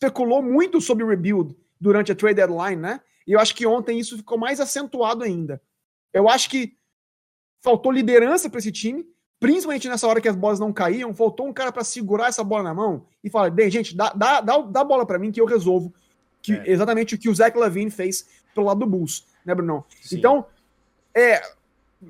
especulou 0.02 0.42
muito 0.42 0.82
sobre 0.82 1.04
o 1.04 1.08
rebuild 1.08 1.56
durante 1.80 2.12
a 2.12 2.16
trade 2.16 2.36
deadline, 2.36 2.82
né? 2.82 3.00
E 3.28 3.34
eu 3.34 3.40
acho 3.40 3.56
que 3.56 3.68
ontem 3.68 4.00
isso 4.00 4.18
ficou 4.18 4.38
mais 4.38 4.60
acentuado 4.60 5.24
ainda. 5.24 5.62
Eu 6.12 6.28
acho 6.28 6.50
que 6.50 6.76
faltou 7.62 7.92
liderança 7.92 8.50
para 8.50 8.58
esse 8.58 8.72
time, 8.72 9.06
principalmente 9.40 9.88
nessa 9.88 10.08
hora 10.08 10.20
que 10.20 10.28
as 10.28 10.36
bolas 10.36 10.60
não 10.60 10.74
caíam, 10.74 11.14
faltou 11.14 11.48
um 11.48 11.54
cara 11.54 11.72
para 11.72 11.84
segurar 11.84 12.28
essa 12.28 12.44
bola 12.44 12.64
na 12.64 12.74
mão 12.74 13.06
e 13.24 13.30
falar: 13.30 13.52
bem, 13.52 13.70
gente, 13.70 13.96
dá, 13.96 14.12
dá, 14.12 14.42
dá, 14.42 14.58
dá 14.58 14.84
bola 14.84 15.06
para 15.06 15.20
mim 15.20 15.32
que 15.32 15.40
eu 15.40 15.46
resolvo. 15.46 15.94
Que, 16.42 16.54
é. 16.54 16.72
Exatamente 16.72 17.14
o 17.14 17.18
que 17.20 17.30
o 17.30 17.36
Zach 17.36 17.56
Lavine 17.56 17.92
fez 17.92 18.28
pelo 18.56 18.66
lado 18.66 18.80
do 18.80 18.88
Bulls, 18.88 19.28
né, 19.46 19.54
Bruno? 19.54 19.86
Sim. 20.02 20.18
Então, 20.18 20.48
é, 21.16 21.40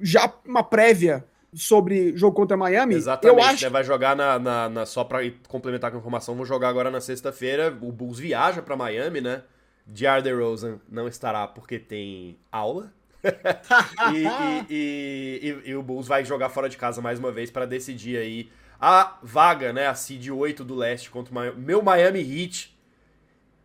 já 0.02 0.34
uma 0.46 0.64
prévia 0.64 1.26
sobre 1.54 2.16
jogo 2.16 2.36
contra 2.36 2.56
Miami. 2.56 2.96
Exatamente, 2.96 3.38
eu 3.38 3.44
acho... 3.44 3.64
né? 3.64 3.70
Vai 3.70 3.84
jogar 3.84 4.16
na, 4.16 4.40
na, 4.40 4.70
na 4.70 4.86
só 4.86 5.04
para 5.04 5.20
complementar 5.48 5.92
com 5.92 5.98
a 5.98 6.00
informação, 6.00 6.36
vou 6.36 6.46
jogar 6.46 6.70
agora 6.70 6.90
na 6.90 7.02
sexta-feira. 7.02 7.68
O 7.82 7.92
Bulls 7.92 8.20
viaja 8.20 8.62
para 8.62 8.76
Miami, 8.76 9.22
né? 9.22 9.44
J.R. 9.88 10.22
DeRozan 10.22 10.80
não 10.90 11.08
estará 11.08 11.48
porque 11.48 11.78
tem 11.78 12.38
aula. 12.52 12.94
e, 14.14 14.74
e, 14.74 15.40
e, 15.66 15.70
e, 15.70 15.76
o 15.76 15.84
Bulls 15.84 16.08
vai 16.08 16.26
jogar 16.26 16.50
fora 16.50 16.68
de 16.68 16.78
casa 16.78 17.02
mais 17.02 17.20
uma 17.20 17.32
vez 17.32 17.52
para 17.52 17.66
decidir 17.66 18.18
aí 18.18 18.50
a 18.80 19.20
vaga, 19.22 19.72
né? 19.72 19.88
A 19.88 19.94
seed 19.94 20.30
8 20.30 20.64
do 20.64 20.76
leste 20.76 21.12
contra 21.12 21.52
o 21.52 21.58
meu 21.58 21.82
Miami 21.82 22.20
Heat. 22.20 22.76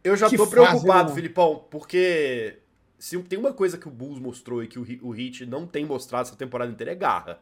Eu 0.05 0.17
já 0.17 0.29
que 0.29 0.37
tô 0.37 0.47
preocupado, 0.47 1.09
fase, 1.09 1.15
Filipão, 1.15 1.65
porque 1.71 2.59
se 2.99 3.19
tem 3.23 3.39
uma 3.39 3.53
coisa 3.53 3.79
que 3.79 3.89
o 3.89 3.91
Bulls 3.91 4.21
mostrou 4.21 4.63
e 4.63 4.69
que 4.69 4.79
o 4.79 5.15
Heat 5.15 5.47
não 5.47 5.67
tem 5.67 5.85
mostrado 5.85 6.29
essa 6.29 6.37
temporada 6.37 6.71
inteira 6.71 6.93
é 6.93 6.95
garra. 6.95 7.41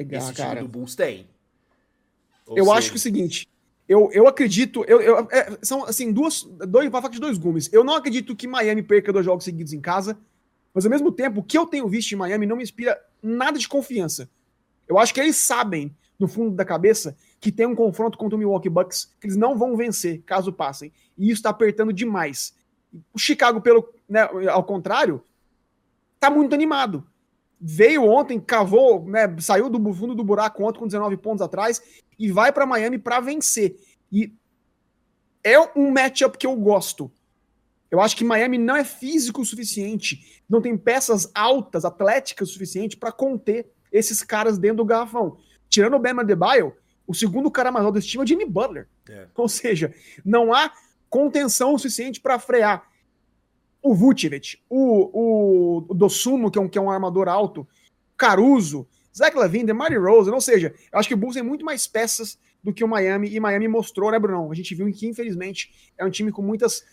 É 0.00 0.04
garra, 0.04 0.24
Esse 0.24 0.34
time 0.34 0.48
cara. 0.48 0.62
do 0.62 0.68
Bulls 0.68 0.94
tem. 0.94 1.28
Ou 2.46 2.56
eu 2.56 2.64
seja... 2.64 2.76
acho 2.78 2.88
que 2.88 2.96
é 2.96 2.96
o 2.96 3.00
seguinte, 3.00 3.46
eu, 3.86 4.10
eu 4.12 4.26
acredito, 4.26 4.82
eu, 4.88 4.98
eu 4.98 5.28
é, 5.30 5.58
são 5.62 5.84
assim, 5.84 6.10
duas, 6.10 6.42
dois, 6.42 6.88
uma 6.88 7.02
faca 7.02 7.12
de 7.12 7.20
dois 7.20 7.36
gumes. 7.36 7.70
Eu 7.70 7.84
não 7.84 7.94
acredito 7.94 8.34
que 8.34 8.46
Miami 8.46 8.82
perca 8.82 9.12
dois 9.12 9.26
jogos 9.26 9.44
seguidos 9.44 9.74
em 9.74 9.80
casa, 9.80 10.18
mas 10.72 10.86
ao 10.86 10.90
mesmo 10.90 11.12
tempo, 11.12 11.40
o 11.40 11.42
que 11.42 11.58
eu 11.58 11.66
tenho 11.66 11.86
visto 11.86 12.12
em 12.12 12.16
Miami 12.16 12.46
não 12.46 12.56
me 12.56 12.62
inspira 12.62 12.98
nada 13.22 13.58
de 13.58 13.68
confiança. 13.68 14.30
Eu 14.88 14.98
acho 14.98 15.12
que 15.12 15.20
eles 15.20 15.36
sabem, 15.36 15.94
no 16.18 16.26
fundo 16.26 16.56
da 16.56 16.64
cabeça, 16.64 17.14
que 17.38 17.52
tem 17.52 17.66
um 17.66 17.74
confronto 17.74 18.16
contra 18.16 18.36
o 18.36 18.38
Milwaukee 18.38 18.70
Bucks 18.70 19.12
que 19.20 19.26
eles 19.26 19.36
não 19.36 19.58
vão 19.58 19.76
vencer 19.76 20.22
caso 20.22 20.50
passem. 20.50 20.90
E 21.18 21.26
isso 21.26 21.40
está 21.40 21.50
apertando 21.50 21.92
demais. 21.92 22.54
O 23.12 23.18
Chicago, 23.18 23.60
pelo, 23.60 23.92
né, 24.08 24.22
ao 24.50 24.64
contrário, 24.64 25.22
tá 26.18 26.30
muito 26.30 26.54
animado. 26.54 27.06
Veio 27.60 28.04
ontem, 28.04 28.40
cavou, 28.40 29.04
né, 29.04 29.36
saiu 29.38 29.68
do 29.68 29.92
fundo 29.92 30.14
do 30.14 30.24
buraco 30.24 30.64
ontem 30.64 30.78
com 30.78 30.86
19 30.86 31.16
pontos 31.18 31.42
atrás 31.42 31.82
e 32.18 32.30
vai 32.30 32.52
para 32.52 32.64
Miami 32.64 32.98
para 32.98 33.20
vencer. 33.20 33.76
E 34.10 34.32
é 35.44 35.58
um 35.76 35.90
matchup 35.90 36.38
que 36.38 36.46
eu 36.46 36.56
gosto. 36.56 37.10
Eu 37.90 38.00
acho 38.00 38.16
que 38.16 38.24
Miami 38.24 38.56
não 38.56 38.76
é 38.76 38.84
físico 38.84 39.42
o 39.42 39.44
suficiente, 39.44 40.40
não 40.48 40.62
tem 40.62 40.76
peças 40.76 41.30
altas, 41.34 41.84
atléticas 41.84 42.48
o 42.48 42.52
suficiente 42.52 42.96
para 42.96 43.10
conter 43.10 43.68
esses 43.92 44.22
caras 44.22 44.58
dentro 44.58 44.78
do 44.78 44.84
garrafão. 44.84 45.38
Tirando 45.68 45.94
o 45.94 45.98
Bama 45.98 46.24
Debaio, 46.24 46.74
o 47.06 47.14
segundo 47.14 47.50
cara 47.50 47.72
mais 47.72 47.84
alto 47.84 47.96
desse 47.96 48.08
time 48.08 48.22
é 48.22 48.24
o 48.24 48.26
Jimmy 48.26 48.44
Butler. 48.44 48.88
É. 49.08 49.26
Ou 49.34 49.48
seja, 49.48 49.92
não 50.24 50.54
há 50.54 50.72
contenção 51.08 51.74
o 51.74 51.78
suficiente 51.78 52.20
para 52.20 52.38
frear 52.38 52.88
o 53.82 53.94
Vucevic, 53.94 54.58
o, 54.68 55.10
o, 55.12 55.86
o 55.88 55.94
Dossumo, 55.94 56.50
que 56.50 56.58
é, 56.58 56.60
um, 56.60 56.68
que 56.68 56.78
é 56.78 56.80
um 56.80 56.90
armador 56.90 57.28
alto, 57.28 57.66
Caruso, 58.16 58.86
Zach 59.16 59.36
Lavine, 59.36 59.64
DeMar 59.64 59.92
Rose, 60.00 60.30
ou 60.30 60.40
seja, 60.40 60.74
eu 60.92 60.98
acho 60.98 61.08
que 61.08 61.14
o 61.14 61.16
Bulls 61.16 61.34
tem 61.34 61.42
muito 61.42 61.64
mais 61.64 61.86
peças 61.86 62.38
do 62.62 62.72
que 62.72 62.84
o 62.84 62.88
Miami, 62.88 63.34
e 63.34 63.40
Miami 63.40 63.68
mostrou, 63.68 64.10
né, 64.10 64.18
Brunão? 64.18 64.50
A 64.50 64.54
gente 64.54 64.74
viu 64.74 64.90
que, 64.92 65.06
infelizmente, 65.06 65.92
é 65.96 66.04
um 66.04 66.10
time 66.10 66.30
com 66.30 66.42
muitas 66.42 66.84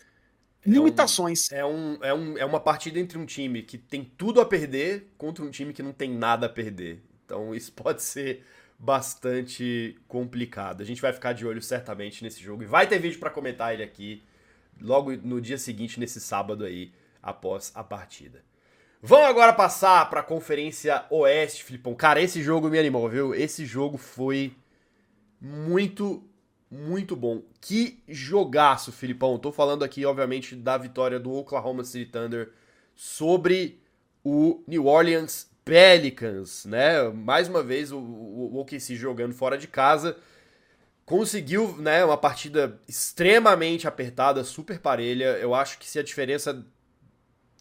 limitações. 0.66 1.52
É, 1.52 1.66
um, 1.66 1.70
é, 1.70 1.74
um, 1.74 1.98
é, 2.04 2.14
um, 2.14 2.38
é 2.40 2.46
uma 2.46 2.60
partida 2.60 3.00
entre 3.00 3.18
um 3.18 3.26
time 3.26 3.62
que 3.62 3.78
tem 3.78 4.04
tudo 4.04 4.42
a 4.42 4.46
perder 4.46 5.14
contra 5.18 5.44
um 5.44 5.50
time 5.50 5.74
que 5.74 5.84
não 5.84 5.94
tem 5.94 6.10
nada 6.10 6.46
a 6.46 6.50
perder. 6.50 7.02
Então 7.26 7.54
isso 7.56 7.72
pode 7.74 8.02
ser 8.02 8.44
bastante 8.80 9.98
complicado. 10.08 10.82
A 10.82 10.86
gente 10.86 11.02
vai 11.02 11.12
ficar 11.12 11.34
de 11.34 11.46
olho 11.46 11.62
certamente 11.62 12.24
nesse 12.24 12.42
jogo 12.42 12.64
e 12.64 12.66
vai 12.66 12.88
ter 12.88 13.00
vídeo 13.00 13.20
para 13.20 13.30
comentar 13.30 13.74
ele 13.74 13.84
aqui 13.84 14.24
logo 14.82 15.16
no 15.16 15.40
dia 15.42 15.58
seguinte, 15.58 16.00
nesse 16.00 16.20
sábado 16.20 16.64
aí, 16.64 16.92
após 17.22 17.72
a 17.76 17.84
partida. 17.84 18.44
Vamos 19.02 19.28
agora 19.28 19.54
passar 19.54 20.10
para 20.10 20.22
a 20.22 20.24
Conferência 20.24 21.06
Oeste, 21.10 21.64
Filipão. 21.64 21.94
Cara, 21.94 22.22
esse 22.22 22.42
jogo 22.42 22.70
me 22.70 22.80
animou, 22.80 23.08
viu? 23.08 23.34
Esse 23.36 23.66
jogo 23.66 23.98
foi 23.98 24.56
muito, 25.40 26.24
muito 26.70 27.16
bom. 27.16 27.44
Que 27.62 28.02
jogaço, 28.08 28.92
Filipão. 28.92 29.38
Tô 29.38 29.52
falando 29.52 29.84
aqui, 29.84 30.06
obviamente, 30.06 30.56
da 30.56 30.78
vitória 30.78 31.20
do 31.20 31.32
Oklahoma 31.32 31.84
City 31.84 32.10
Thunder 32.12 32.52
sobre 32.96 33.80
o 34.24 34.64
New 34.68 34.88
Orleans 34.88 35.48
Pelicans, 35.64 36.66
né? 36.66 37.08
Mais 37.10 37.48
uma 37.48 37.62
vez 37.62 37.92
o, 37.92 38.00
o, 38.00 38.56
o 38.56 38.60
OKC 38.62 38.96
jogando 38.96 39.34
fora 39.34 39.58
de 39.58 39.68
casa. 39.68 40.18
Conseguiu, 41.08 41.74
né, 41.78 42.04
uma 42.04 42.18
partida 42.18 42.82
extremamente 42.86 43.88
apertada, 43.88 44.44
super 44.44 44.78
parelha. 44.78 45.38
Eu 45.38 45.56
acho 45.56 45.80
que 45.80 45.88
se 45.90 45.98
a 45.98 46.04
diferença 46.04 46.66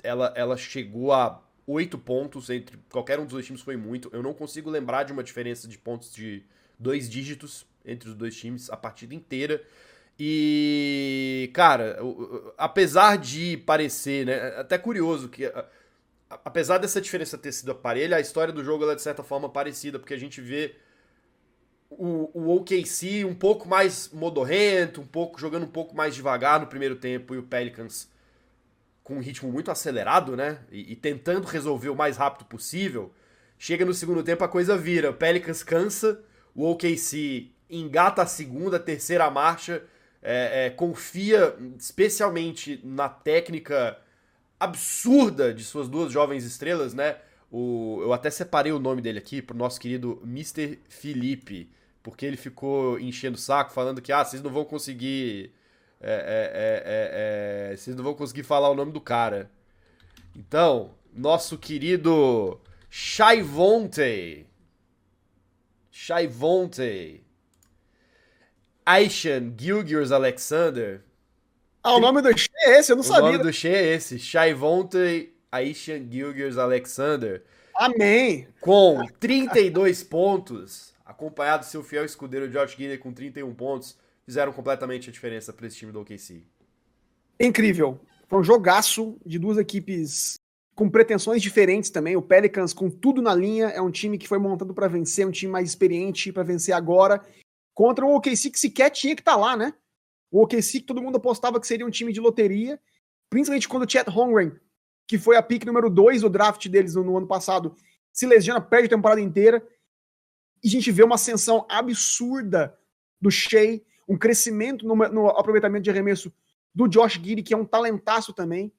ela, 0.03 0.33
ela 0.35 0.57
chegou 0.57 1.13
a 1.13 1.41
oito 1.65 1.97
pontos 1.97 2.51
entre 2.51 2.77
qualquer 2.91 3.21
um 3.21 3.23
dos 3.23 3.35
dois 3.35 3.47
times 3.47 3.63
foi 3.63 3.77
muito. 3.77 4.11
Eu 4.13 4.21
não 4.21 4.35
consigo 4.35 4.69
lembrar 4.69 5.05
de 5.05 5.13
uma 5.13 5.23
diferença 5.23 5.69
de 5.69 5.79
pontos 5.79 6.13
de 6.13 6.43
dois 6.77 7.09
dígitos 7.09 7.65
entre 7.85 8.09
os 8.09 8.17
dois 8.17 8.37
times 8.37 8.69
a 8.69 8.77
partida 8.77 9.15
inteira. 9.15 9.63
E, 10.19 11.49
cara, 11.55 12.01
apesar 12.59 13.17
de 13.17 13.59
parecer, 13.59 14.27
né, 14.27 14.59
até 14.59 14.77
curioso 14.77 15.29
que 15.29 15.45
apesar 16.29 16.79
dessa 16.79 17.01
diferença 17.01 17.39
ter 17.39 17.53
sido 17.53 17.73
parelha, 17.77 18.17
a 18.17 18.21
história 18.21 18.53
do 18.53 18.65
jogo 18.65 18.91
é 18.91 18.97
de 18.97 19.03
certa 19.03 19.23
forma 19.23 19.49
parecida, 19.49 20.01
porque 20.01 20.15
a 20.15 20.19
gente 20.19 20.41
vê 20.41 20.75
o, 21.91 22.31
o 22.35 22.57
OKC 22.57 23.25
um 23.25 23.35
pouco 23.35 23.69
mais 23.69 24.11
modorrento, 24.13 25.01
um 25.01 25.07
pouco 25.07 25.41
jogando 25.41 25.65
um 25.65 25.71
pouco 25.71 25.95
mais 25.95 26.15
devagar 26.15 26.61
no 26.61 26.67
primeiro 26.67 26.97
tempo 26.97 27.35
e 27.35 27.39
o 27.39 27.43
Pelicans 27.43 28.09
com 29.03 29.17
um 29.17 29.21
ritmo 29.21 29.53
muito 29.53 29.71
acelerado, 29.71 30.37
né? 30.37 30.59
E, 30.71 30.93
e, 30.93 30.97
tentando 30.97 31.47
resolver 31.47 31.91
o 31.91 31.95
mais 31.95 32.17
rápido 32.17 32.45
possível. 32.45 33.13
Chega 33.57 33.85
no 33.85 33.95
segundo 33.95 34.23
tempo, 34.23 34.43
a 34.43 34.49
coisa 34.49 34.77
vira. 34.77 35.11
O 35.11 35.15
Pelicans 35.15 35.63
cansa, 35.63 36.21
o 36.55 36.69
OKC 36.69 37.53
engata 37.71 38.23
a 38.23 38.27
segunda, 38.27 38.81
terceira 38.81 39.31
marcha, 39.31 39.83
é, 40.21 40.67
é, 40.67 40.71
confia 40.71 41.55
especialmente 41.79 42.81
na 42.83 43.09
técnica 43.09 43.97
absurda 44.59 45.55
de 45.55 45.63
suas 45.63 45.89
duas 45.89 46.11
jovens 46.11 46.45
estrelas, 46.45 46.93
né? 46.93 47.17
O, 47.51 48.01
eu 48.03 48.13
até 48.13 48.31
separei 48.31 48.73
o 48.73 48.79
nome 48.79 49.01
dele 49.01 49.19
aqui 49.19 49.41
pro 49.41 49.57
nosso 49.57 49.81
querido 49.81 50.21
Mr. 50.25 50.79
Felipe, 50.89 51.71
porque 52.03 52.27
ele 52.27 52.37
ficou 52.37 52.99
enchendo 52.99 53.37
o 53.37 53.41
saco, 53.41 53.73
falando 53.73 54.03
que 54.03 54.13
ah, 54.13 54.25
vocês 54.25 54.43
não 54.43 54.51
vão 54.51 54.65
conseguir 54.65 55.53
é, 56.01 56.11
é, 56.11 57.71
é, 57.71 57.73
é, 57.73 57.77
vocês 57.77 57.97
não 57.97 58.05
vão 58.05 58.15
conseguir 58.15 58.43
falar 58.43 58.71
o 58.71 58.75
nome 58.75 58.93
do 58.93 59.01
cara. 59.01 59.51
Então, 60.35 60.95
nosso 61.13 61.57
querido 61.57 62.61
Shaivonte. 62.91 64.47
Shaivonte. 65.91 67.23
Aishan 68.85 69.55
Gilgers 69.59 70.13
Alexander. 70.13 71.03
Ah, 71.83 71.95
o 71.95 72.01
nome 72.01 72.21
do 72.21 72.37
Shea 72.37 72.51
é 72.59 72.79
esse? 72.79 72.93
Eu 72.93 72.97
não 72.97 73.03
o 73.03 73.07
sabia. 73.07 73.23
O 73.23 73.33
nome 73.33 73.45
do 73.45 73.53
Shea 73.53 73.77
é 73.77 73.95
esse. 73.95 74.19
Shaivonte 74.19 75.33
Aishan 75.57 76.07
Gilgers 76.11 76.59
Alexander. 76.59 77.43
Amém. 77.75 78.49
Com 78.61 79.07
32 79.21 80.03
pontos, 80.03 80.95
acompanhado 81.05 81.65
do 81.65 81.69
seu 81.69 81.83
fiel 81.83 82.05
escudeiro 82.05 82.51
George 82.51 82.77
Guinea 82.77 82.99
com 82.99 83.13
31 83.13 83.55
pontos 83.55 83.99
fizeram 84.25 84.53
completamente 84.53 85.09
a 85.09 85.13
diferença 85.13 85.53
para 85.53 85.67
esse 85.67 85.77
time 85.77 85.93
do 85.93 86.01
OKC. 86.01 86.43
Incrível. 87.39 88.01
Foi 88.29 88.41
um 88.41 88.45
jogaço 88.45 89.17
de 89.25 89.39
duas 89.39 89.57
equipes 89.57 90.35
com 90.75 90.91
pretensões 90.91 91.41
diferentes 91.41 91.91
também. 91.91 92.17
O 92.17 92.23
Pelicans 92.23 92.73
com 92.73 92.91
tudo 92.91 93.23
na 93.23 93.35
linha, 93.35 93.69
é 93.69 93.81
um 93.81 93.91
time 93.91 94.19
que 94.19 94.27
foi 94.27 94.39
montado 94.39 94.75
para 94.75 94.89
vencer, 94.89 95.27
um 95.27 95.31
time 95.31 95.53
mais 95.53 95.69
experiente 95.69 96.33
para 96.33 96.43
vencer 96.43 96.75
agora, 96.75 97.25
contra 97.73 98.05
um 98.05 98.15
OKC 98.17 98.51
que 98.51 98.59
sequer 98.59 98.91
tinha 98.91 99.15
que 99.15 99.23
estar 99.23 99.35
tá 99.35 99.39
lá, 99.39 99.57
né? 99.57 99.73
O 100.31 100.43
OKC 100.43 100.81
que 100.81 100.87
todo 100.87 101.01
mundo 101.01 101.17
apostava 101.17 101.61
que 101.61 101.67
seria 101.67 101.87
um 101.87 101.91
time 101.91 102.13
de 102.13 102.21
loteria, 102.21 102.81
principalmente 103.31 103.69
quando 103.69 103.85
o 103.85 103.91
Chet 103.91 104.11
Holmgren, 104.11 104.53
que 105.07 105.19
foi 105.19 105.37
a 105.37 105.43
pick 105.43 105.65
número 105.65 105.89
2 105.89 106.23
do 106.23 106.31
draft 106.31 106.67
deles 106.69 106.95
no, 106.95 107.05
no 107.05 107.17
ano 107.17 107.27
passado, 107.27 107.75
se 108.13 108.27
lesiona, 108.27 108.61
perde 108.61 108.87
a 108.87 108.97
temporada 108.97 109.21
inteira. 109.21 109.67
E 110.63 110.69
a 110.69 110.71
gente 110.71 110.91
vê 110.91 111.05
uma 111.05 111.15
ascensão 111.15 111.67
absurda 111.69 112.77
do 113.21 113.31
Shea, 113.31 113.81
um 114.09 114.17
crescimento 114.17 114.87
no, 114.87 114.95
no 114.95 115.29
aproveitamento 115.29 115.85
de 115.85 115.91
arremesso 115.91 116.33
do 116.75 116.89
Josh 116.89 117.15
Giddy, 117.15 117.43
que 117.43 117.55
é 117.55 117.57
um 117.57 117.65
talentaço 117.65 118.33
também. 118.33 118.73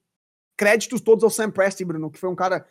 Créditos 0.56 1.00
todos 1.00 1.24
ao 1.24 1.30
Sam 1.30 1.50
Preston, 1.50 1.84
Bruno, 1.84 2.10
que 2.10 2.18
foi 2.18 2.28
um 2.28 2.34
cara 2.34 2.66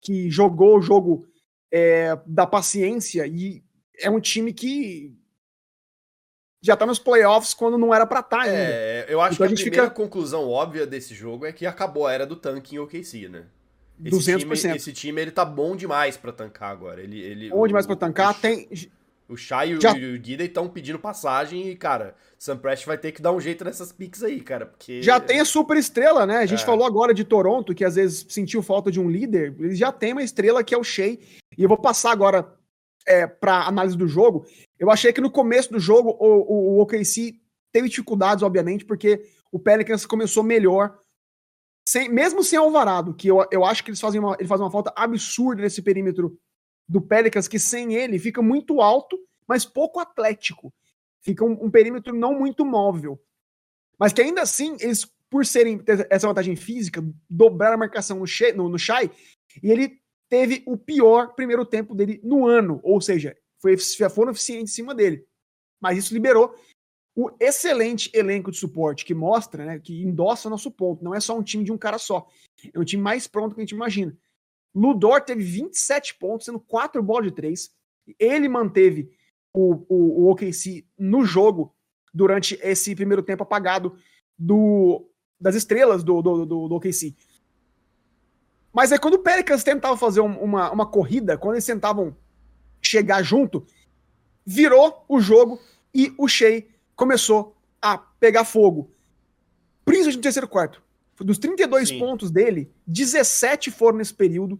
que 0.00 0.30
jogou 0.30 0.78
o 0.78 0.82
jogo 0.82 1.26
é, 1.70 2.18
da 2.26 2.46
paciência 2.46 3.26
e 3.26 3.62
é 3.98 4.08
um 4.10 4.20
time 4.20 4.52
que 4.52 5.14
já 6.62 6.76
tá 6.76 6.84
nos 6.84 6.98
playoffs 6.98 7.54
quando 7.54 7.78
não 7.78 7.94
era 7.94 8.06
pra 8.06 8.20
estar 8.20 8.38
tá 8.38 8.42
ainda. 8.42 8.56
É, 8.56 9.06
eu 9.08 9.20
acho 9.20 9.34
então 9.34 9.46
que 9.46 9.52
a, 9.52 9.56
a 9.56 9.60
primeira 9.60 9.84
fica... 9.84 9.94
conclusão 9.94 10.48
óbvia 10.48 10.86
desse 10.86 11.14
jogo 11.14 11.46
é 11.46 11.52
que 11.52 11.66
acabou 11.66 12.06
a 12.06 12.12
era 12.12 12.26
do 12.26 12.36
tanque 12.36 12.76
em 12.76 12.78
OKC, 12.78 13.28
né? 13.28 13.44
Esse 14.04 14.32
200%. 14.32 14.56
Time, 14.56 14.76
esse 14.76 14.92
time, 14.92 15.20
ele 15.20 15.30
tá 15.30 15.44
bom 15.44 15.74
demais 15.74 16.16
para 16.16 16.32
tancar 16.32 16.70
agora. 16.70 17.02
Ele, 17.02 17.20
ele, 17.20 17.50
bom 17.50 17.60
o, 17.60 17.66
demais 17.66 17.86
para 17.86 17.96
tancar. 17.96 18.30
O, 18.32 18.34
tem, 18.34 18.68
o 19.28 19.36
Shai 19.36 19.72
e 19.72 19.80
Já... 19.80 19.92
o 19.92 20.18
Guida 20.18 20.44
estão 20.44 20.68
pedindo 20.68 20.98
passagem 20.98 21.68
e, 21.68 21.76
cara, 21.76 22.14
Sam 22.38 22.56
Prest 22.56 22.86
vai 22.86 22.96
ter 22.96 23.12
que 23.12 23.20
dar 23.20 23.32
um 23.32 23.40
jeito 23.40 23.64
nessas 23.64 23.92
picks 23.92 24.22
aí, 24.22 24.40
cara, 24.40 24.66
porque... 24.66 25.02
Já 25.02 25.18
tem 25.18 25.40
a 25.40 25.44
super 25.44 25.76
estrela, 25.76 26.24
né? 26.24 26.38
A 26.38 26.46
gente 26.46 26.62
é. 26.62 26.66
falou 26.66 26.86
agora 26.86 27.12
de 27.12 27.24
Toronto, 27.24 27.74
que 27.74 27.84
às 27.84 27.96
vezes 27.96 28.24
sentiu 28.28 28.62
falta 28.62 28.90
de 28.90 29.00
um 29.00 29.10
líder. 29.10 29.54
Eles 29.58 29.78
já 29.78 29.90
tem 29.90 30.12
uma 30.12 30.22
estrela 30.22 30.62
que 30.62 30.74
é 30.74 30.78
o 30.78 30.84
Shea. 30.84 31.18
E 31.56 31.62
eu 31.62 31.68
vou 31.68 31.78
passar 31.78 32.12
agora 32.12 32.54
é, 33.06 33.26
para 33.26 33.66
análise 33.66 33.96
do 33.96 34.06
jogo. 34.06 34.46
Eu 34.78 34.90
achei 34.90 35.12
que 35.12 35.20
no 35.20 35.30
começo 35.30 35.70
do 35.70 35.80
jogo 35.80 36.16
o, 36.20 36.26
o, 36.26 36.76
o 36.76 36.82
OKC 36.82 37.40
teve 37.72 37.88
dificuldades, 37.88 38.42
obviamente, 38.42 38.84
porque 38.84 39.22
o 39.50 39.58
Pelicans 39.58 40.06
começou 40.06 40.42
melhor, 40.42 40.98
sem, 41.88 42.08
mesmo 42.08 42.44
sem 42.44 42.58
Alvarado, 42.58 43.14
que 43.14 43.28
eu, 43.28 43.46
eu 43.50 43.64
acho 43.64 43.82
que 43.82 43.90
eles 43.90 44.00
fazem 44.00 44.20
uma, 44.20 44.36
ele 44.38 44.48
faz 44.48 44.60
uma 44.60 44.70
falta 44.70 44.92
absurda 44.94 45.62
nesse 45.62 45.82
perímetro 45.82 46.38
do 46.88 47.00
Pelicans, 47.00 47.48
que 47.48 47.58
sem 47.58 47.94
ele 47.94 48.18
fica 48.18 48.42
muito 48.42 48.80
alto, 48.80 49.18
mas 49.46 49.64
pouco 49.64 49.98
atlético. 49.98 50.72
Fica 51.22 51.44
um, 51.44 51.64
um 51.64 51.70
perímetro 51.70 52.14
não 52.14 52.38
muito 52.38 52.64
móvel. 52.64 53.20
Mas 53.98 54.12
que 54.12 54.22
ainda 54.22 54.42
assim, 54.42 54.76
eles, 54.80 55.04
por 55.28 55.44
serem 55.44 55.82
essa 56.10 56.28
vantagem 56.28 56.56
física, 56.56 57.02
dobraram 57.28 57.74
a 57.74 57.78
marcação 57.78 58.18
no, 58.18 58.24
no, 58.54 58.68
no 58.68 58.78
Shai, 58.78 59.10
e 59.62 59.70
ele 59.70 60.00
teve 60.28 60.62
o 60.66 60.76
pior 60.76 61.34
primeiro 61.34 61.64
tempo 61.64 61.94
dele 61.94 62.20
no 62.22 62.46
ano. 62.46 62.80
Ou 62.82 63.00
seja, 63.00 63.36
foi, 63.60 63.76
foram 64.10 64.32
eficientes 64.32 64.72
em 64.72 64.74
cima 64.74 64.94
dele. 64.94 65.24
Mas 65.80 65.98
isso 65.98 66.14
liberou 66.14 66.54
o 67.16 67.30
excelente 67.40 68.10
elenco 68.14 68.50
de 68.50 68.58
suporte 68.58 69.04
que 69.04 69.14
mostra, 69.14 69.64
né, 69.64 69.78
que 69.78 70.02
endossa 70.02 70.48
nosso 70.48 70.70
ponto. 70.70 71.02
Não 71.02 71.14
é 71.14 71.20
só 71.20 71.36
um 71.36 71.42
time 71.42 71.64
de 71.64 71.72
um 71.72 71.78
cara 71.78 71.98
só. 71.98 72.28
É 72.72 72.78
um 72.78 72.84
time 72.84 73.02
mais 73.02 73.26
pronto 73.26 73.54
que 73.54 73.60
a 73.60 73.64
gente 73.64 73.74
imagina. 73.74 74.16
Ludor 74.74 75.20
teve 75.22 75.42
27 75.42 76.16
pontos, 76.16 76.46
sendo 76.46 76.60
4 76.60 77.02
bolas 77.02 77.26
de 77.26 77.32
3. 77.32 77.70
Ele 78.18 78.48
manteve 78.48 79.10
o, 79.52 79.84
o, 79.88 80.22
o 80.22 80.30
OKC 80.30 80.86
no 80.96 81.24
jogo 81.24 81.74
durante 82.14 82.58
esse 82.62 82.94
primeiro 82.94 83.22
tempo 83.22 83.42
apagado 83.42 83.96
do, 84.38 85.10
das 85.40 85.56
estrelas 85.56 86.04
do, 86.04 86.22
do, 86.22 86.46
do, 86.46 86.68
do 86.68 86.74
OKC. 86.76 87.16
Mas 88.72 88.92
aí 88.92 88.98
quando 88.98 89.14
o 89.14 89.22
Pelicans 89.22 89.64
tentava 89.64 89.96
fazer 89.96 90.20
uma, 90.20 90.70
uma 90.70 90.86
corrida, 90.86 91.36
quando 91.36 91.54
eles 91.54 91.66
tentavam 91.66 92.16
chegar 92.88 93.22
junto, 93.22 93.66
virou 94.44 95.04
o 95.08 95.20
jogo 95.20 95.60
e 95.94 96.14
o 96.16 96.26
Shea 96.26 96.64
começou 96.96 97.54
a 97.82 97.98
pegar 97.98 98.44
fogo. 98.44 98.90
Principalmente 99.84 100.16
no 100.16 100.22
terceiro 100.22 100.48
quarto. 100.48 100.82
Dos 101.20 101.38
32 101.38 101.88
Sim. 101.88 101.98
pontos 101.98 102.30
dele, 102.30 102.70
17 102.86 103.70
foram 103.70 103.98
nesse 103.98 104.14
período. 104.14 104.58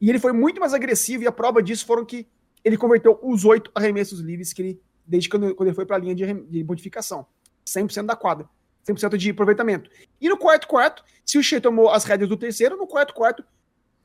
E 0.00 0.08
ele 0.08 0.18
foi 0.18 0.32
muito 0.32 0.60
mais 0.60 0.74
agressivo, 0.74 1.22
e 1.22 1.26
a 1.26 1.32
prova 1.32 1.62
disso 1.62 1.86
foram 1.86 2.04
que 2.04 2.26
ele 2.62 2.76
converteu 2.76 3.18
os 3.22 3.44
oito 3.44 3.70
arremessos 3.74 4.20
livres 4.20 4.52
que 4.52 4.62
ele, 4.62 4.80
desde 5.06 5.28
quando, 5.28 5.54
quando 5.54 5.68
ele 5.68 5.74
foi 5.74 5.86
para 5.86 5.96
a 5.96 5.98
linha 5.98 6.14
de, 6.14 6.32
de 6.32 6.62
modificação. 6.62 7.26
100% 7.66 8.06
da 8.06 8.14
quadra. 8.14 8.48
100% 8.86 9.16
de 9.16 9.30
aproveitamento. 9.30 9.90
E 10.20 10.28
no 10.28 10.36
quarto 10.36 10.68
quarto, 10.68 11.02
se 11.24 11.38
o 11.38 11.42
Shea 11.42 11.60
tomou 11.60 11.88
as 11.88 12.04
rédeas 12.04 12.28
do 12.28 12.36
terceiro, 12.36 12.76
no 12.76 12.86
quarto 12.86 13.14
quarto, 13.14 13.42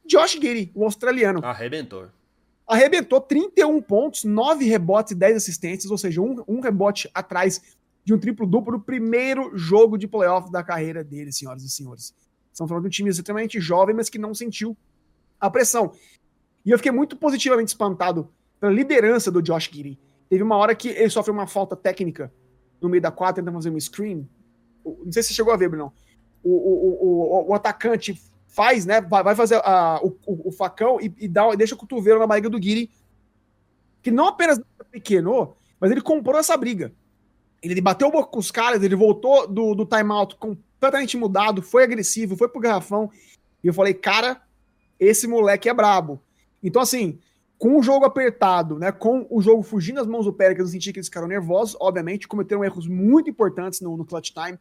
Josh 0.06 0.32
Giddy, 0.32 0.72
o 0.74 0.86
australiano. 0.86 1.44
Arrebentou. 1.44 2.10
Arrebentou 2.70 3.20
31 3.20 3.82
pontos, 3.82 4.24
9 4.24 4.64
rebotes 4.66 5.14
e 5.14 5.16
10 5.16 5.38
assistências, 5.38 5.90
ou 5.90 5.98
seja, 5.98 6.22
um, 6.22 6.44
um 6.48 6.60
rebote 6.60 7.10
atrás 7.16 7.60
de 8.06 8.14
um 8.14 8.20
triplo-duplo 8.20 8.74
no 8.74 8.80
primeiro 8.80 9.58
jogo 9.58 9.98
de 9.98 10.08
playoff 10.08 10.52
da 10.52 10.64
carreira 10.64 11.04
dele, 11.04 11.34
senhoras 11.34 11.64
e 11.64 11.70
senhores. 11.70 12.14
Estamos 12.54 12.70
falando 12.70 12.84
de 12.84 12.88
um 12.88 12.92
time 12.92 13.10
extremamente 13.10 13.60
jovem, 13.60 13.96
mas 13.96 14.08
que 14.08 14.20
não 14.20 14.36
sentiu 14.36 14.78
a 15.40 15.50
pressão. 15.50 15.94
E 16.64 16.70
eu 16.70 16.78
fiquei 16.78 16.92
muito 16.92 17.16
positivamente 17.16 17.70
espantado 17.70 18.30
pela 18.60 18.72
liderança 18.72 19.32
do 19.32 19.42
Josh 19.42 19.70
Giddy. 19.72 19.98
Teve 20.30 20.44
uma 20.44 20.56
hora 20.56 20.76
que 20.76 20.90
ele 20.90 21.10
sofreu 21.10 21.34
uma 21.34 21.48
falta 21.48 21.76
técnica 21.76 22.32
no 22.80 22.88
meio 22.88 23.02
da 23.02 23.10
quadra, 23.10 23.42
tentando 23.42 23.56
fazer 23.56 23.72
um 23.72 23.80
screen. 23.80 24.30
Não 24.86 25.12
sei 25.12 25.24
se 25.24 25.30
você 25.30 25.34
chegou 25.34 25.52
a 25.52 25.58
ver, 25.58 25.70
Bruno. 25.70 25.92
O, 26.44 26.52
o, 26.52 27.48
o, 27.48 27.50
o, 27.50 27.54
atacante 27.56 28.22
faz, 28.50 28.86
né? 28.86 29.00
Vai 29.00 29.36
fazer 29.36 29.62
a, 29.64 30.02
o, 30.04 30.18
o, 30.26 30.52
facão 30.52 31.00
e, 31.00 31.14
e 31.20 31.28
dá, 31.28 31.54
deixa 31.56 31.76
o 31.76 31.78
cotovelo 31.78 32.20
na 32.20 32.28
barriga 32.28 32.50
do 32.50 32.60
Guiri, 32.60 32.90
que 34.02 34.12
não 34.12 34.28
apenas 34.28 34.60
pequeno, 34.92 35.56
mas 35.80 35.92
ele 35.92 36.02
comprou 36.02 36.38
essa 36.38 36.58
briga. 36.58 36.92
Ele 37.62 37.80
bateu 37.80 38.08
o 38.08 38.12
boca 38.12 38.32
com 38.32 38.40
os 38.40 38.52
caras, 38.52 38.82
ele 38.82 38.96
voltou 38.96 39.48
do, 39.48 39.76
do 39.76 39.86
timeout 39.86 40.36
completamente 40.36 41.16
mudado, 41.16 41.62
foi 41.62 41.84
agressivo, 41.84 42.36
foi 42.36 42.50
pro 42.50 42.60
garrafão. 42.60 43.12
E 43.64 43.68
eu 43.68 43.74
falei, 43.74 43.94
cara, 43.94 44.42
esse 45.00 45.28
moleque 45.28 45.70
é 45.70 45.74
brabo. 45.74 46.22
Então, 46.64 46.82
assim, 46.82 47.20
com 47.58 47.78
o 47.78 47.84
jogo 47.84 48.06
apertado, 48.06 48.80
né? 48.80 48.92
Com 48.92 49.28
o 49.30 49.42
jogo 49.42 49.62
fugindo 49.62 49.98
das 49.98 50.08
mãos 50.08 50.26
do 50.26 50.34
Pérez, 50.34 50.58
eu 50.58 50.66
senti 50.66 50.92
que 50.92 51.00
eles 51.00 51.08
ficaram 51.08 51.28
nervosos, 51.28 51.78
obviamente, 51.80 52.28
cometeram 52.28 52.64
erros 52.64 52.88
muito 52.88 53.30
importantes 53.30 53.82
no, 53.82 53.96
no 53.96 54.06
clutch 54.06 54.32
time 54.32 54.58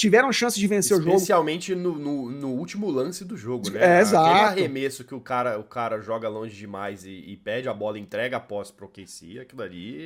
tiveram 0.00 0.32
chance 0.32 0.58
de 0.58 0.66
vencer 0.66 0.96
o 0.96 1.00
jogo. 1.00 1.14
Especialmente 1.14 1.74
no, 1.74 1.98
no, 1.98 2.30
no, 2.30 2.48
último 2.54 2.90
lance 2.90 3.22
do 3.22 3.36
jogo, 3.36 3.68
né? 3.68 3.98
É, 3.98 4.00
exato. 4.00 4.30
Aquele 4.30 4.62
arremesso 4.62 5.04
que 5.04 5.14
o 5.14 5.20
cara, 5.20 5.58
o 5.58 5.62
cara 5.62 6.00
joga 6.00 6.26
longe 6.26 6.56
demais 6.56 7.04
e, 7.04 7.10
e 7.10 7.36
pede 7.36 7.68
a 7.68 7.74
bola, 7.74 7.98
entrega 7.98 8.38
a 8.38 8.40
posse 8.40 8.72
pro 8.72 8.88
KC, 8.88 9.40
aquilo 9.40 9.60
ali... 9.60 9.98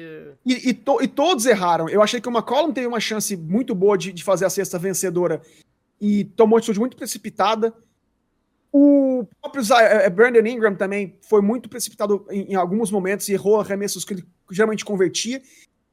E, 0.44 0.70
e, 0.70 0.74
to, 0.74 1.00
e, 1.00 1.07
todos 1.07 1.46
erraram. 1.46 1.88
Eu 1.88 2.02
achei 2.02 2.20
que 2.20 2.28
o 2.28 2.33
McCollum 2.33 2.72
teve 2.72 2.88
uma 2.88 2.98
chance 2.98 3.37
muito 3.37 3.72
boa 3.72 3.96
de, 3.96 4.12
de 4.12 4.24
fazer 4.24 4.44
a 4.44 4.50
cesta 4.50 4.80
vencedora 4.80 5.40
e 6.00 6.24
tomou 6.24 6.57
uma 6.57 6.59
atitude 6.59 6.80
muito 6.80 6.96
precipitada. 6.96 7.72
O 8.72 9.28
próprio 9.40 9.62
é, 9.78 10.07
é, 10.07 10.11
Brandon 10.11 10.44
Ingram 10.44 10.74
também 10.74 11.20
foi 11.22 11.40
muito 11.40 11.68
precipitado 11.68 12.26
em, 12.33 12.50
em 12.50 12.54
alguns 12.57 12.90
momentos 12.90 13.28
e 13.28 13.35
errou 13.35 13.61
arremessos 13.61 14.04
que 14.04 14.14
ele 14.14 14.24
geralmente 14.50 14.85
convertia. 14.85 15.40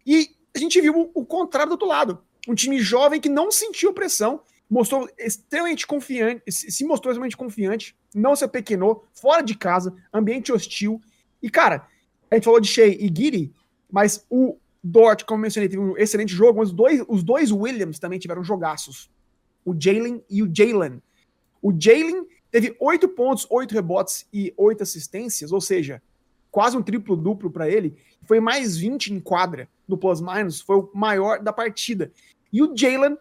E 0.03 0.31
a 0.55 0.57
gente 0.57 0.81
viu 0.81 1.11
o, 1.13 1.21
o 1.21 1.23
contrário 1.23 1.69
do 1.69 1.73
outro 1.73 1.87
lado 1.87 2.19
um 2.47 2.55
time 2.55 2.79
jovem 2.79 3.19
que 3.19 3.29
não 3.29 3.51
sentiu 3.51 3.93
pressão, 3.93 4.41
mostrou 4.69 5.09
extremamente 5.17 5.85
confiante, 5.85 6.41
se 6.49 6.85
mostrou 6.85 7.11
extremamente 7.11 7.35
confiante, 7.35 7.95
não 8.15 8.35
se 8.35 8.43
apequenou, 8.43 9.05
fora 9.13 9.41
de 9.41 9.55
casa, 9.55 9.93
ambiente 10.13 10.51
hostil. 10.51 11.01
E, 11.41 11.49
cara, 11.49 11.87
a 12.29 12.35
gente 12.35 12.45
falou 12.45 12.59
de 12.59 12.67
Shea 12.67 12.87
e 12.87 13.07
Giddy, 13.07 13.51
mas 13.91 14.25
o 14.29 14.57
Dort, 14.83 15.25
como 15.25 15.41
mencionei, 15.41 15.69
teve 15.69 15.81
um 15.81 15.97
excelente 15.97 16.33
jogo, 16.33 16.59
mas 16.59 16.69
os 16.69 16.73
dois, 16.73 17.03
os 17.07 17.23
dois 17.23 17.51
Williams 17.51 17.99
também 17.99 18.17
tiveram 18.17 18.43
jogaços. 18.43 19.11
O 19.65 19.75
Jalen 19.77 20.23
e 20.29 20.41
o 20.41 20.49
Jalen. 20.51 21.01
O 21.61 21.71
Jalen 21.77 22.25
teve 22.49 22.75
oito 22.79 23.07
pontos, 23.09 23.45
oito 23.49 23.73
rebotes 23.73 24.25
e 24.33 24.53
oito 24.57 24.81
assistências, 24.81 25.51
ou 25.51 25.61
seja, 25.61 26.01
quase 26.51 26.77
um 26.77 26.83
triplo-duplo 26.83 27.49
para 27.49 27.69
ele. 27.69 27.97
Foi 28.23 28.39
mais 28.39 28.77
20 28.77 29.13
em 29.13 29.19
quadra 29.19 29.69
no 29.87 29.97
plus-minus, 29.97 30.61
foi 30.61 30.75
o 30.75 30.91
maior 30.93 31.41
da 31.41 31.53
partida. 31.53 32.11
E 32.51 32.61
o 32.61 32.75
Jalen 32.75 33.17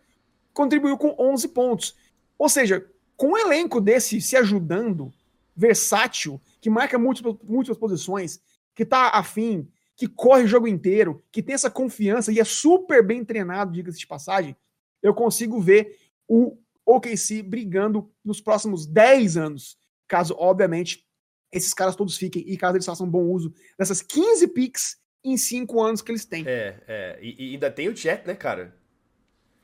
contribuiu 0.53 0.99
com 0.99 1.15
11 1.19 1.49
pontos. 1.49 1.97
Ou 2.37 2.49
seja, 2.49 2.85
com 3.17 3.29
um 3.29 3.39
elenco 3.39 3.81
desse 3.81 4.21
se 4.21 4.37
ajudando, 4.37 5.13
versátil, 5.55 6.41
que 6.61 6.69
marca 6.69 6.99
múltiplas, 6.99 7.37
múltiplas 7.45 7.79
posições, 7.79 8.41
que 8.75 8.85
tá 8.85 9.11
afim, 9.11 9.69
que 9.95 10.07
corre 10.07 10.45
o 10.45 10.49
jogo 10.49 10.67
inteiro, 10.67 11.23
que 11.31 11.43
tem 11.43 11.55
essa 11.55 11.71
confiança 11.71 12.33
e 12.33 12.41
é 12.41 12.45
super 12.45 13.07
bem 13.07 13.25
treinado, 13.25 13.73
diga-se 13.73 13.99
de 13.99 14.07
passagem, 14.07 14.57
eu 15.03 15.13
consigo 15.13 15.61
ver 15.61 15.99
o 16.27 16.57
OKC 16.87 17.43
brigando 17.43 18.11
nos 18.25 18.41
próximos 18.41 18.87
10 18.87 19.37
anos, 19.37 19.79
caso, 20.09 20.35
obviamente, 20.39 21.07
esses 21.53 21.75
caras 21.75 21.97
todos 21.97 22.17
fiquem 22.17 22.45
e 22.47 22.57
caso 22.57 22.77
eles 22.77 22.87
façam 22.87 23.09
bom 23.09 23.25
uso 23.25 23.53
dessas 23.79 24.03
15 24.03 24.49
picks 24.49 24.99
em 25.25 25.37
5 25.37 25.83
anos 25.83 26.03
que 26.03 26.11
eles 26.11 26.25
têm. 26.25 26.45
É, 26.47 26.77
é. 26.87 27.19
E, 27.21 27.51
e 27.51 27.53
ainda 27.55 27.71
tem 27.71 27.89
o 27.89 27.97
Jet, 27.97 28.27
né, 28.27 28.35
cara? 28.35 28.75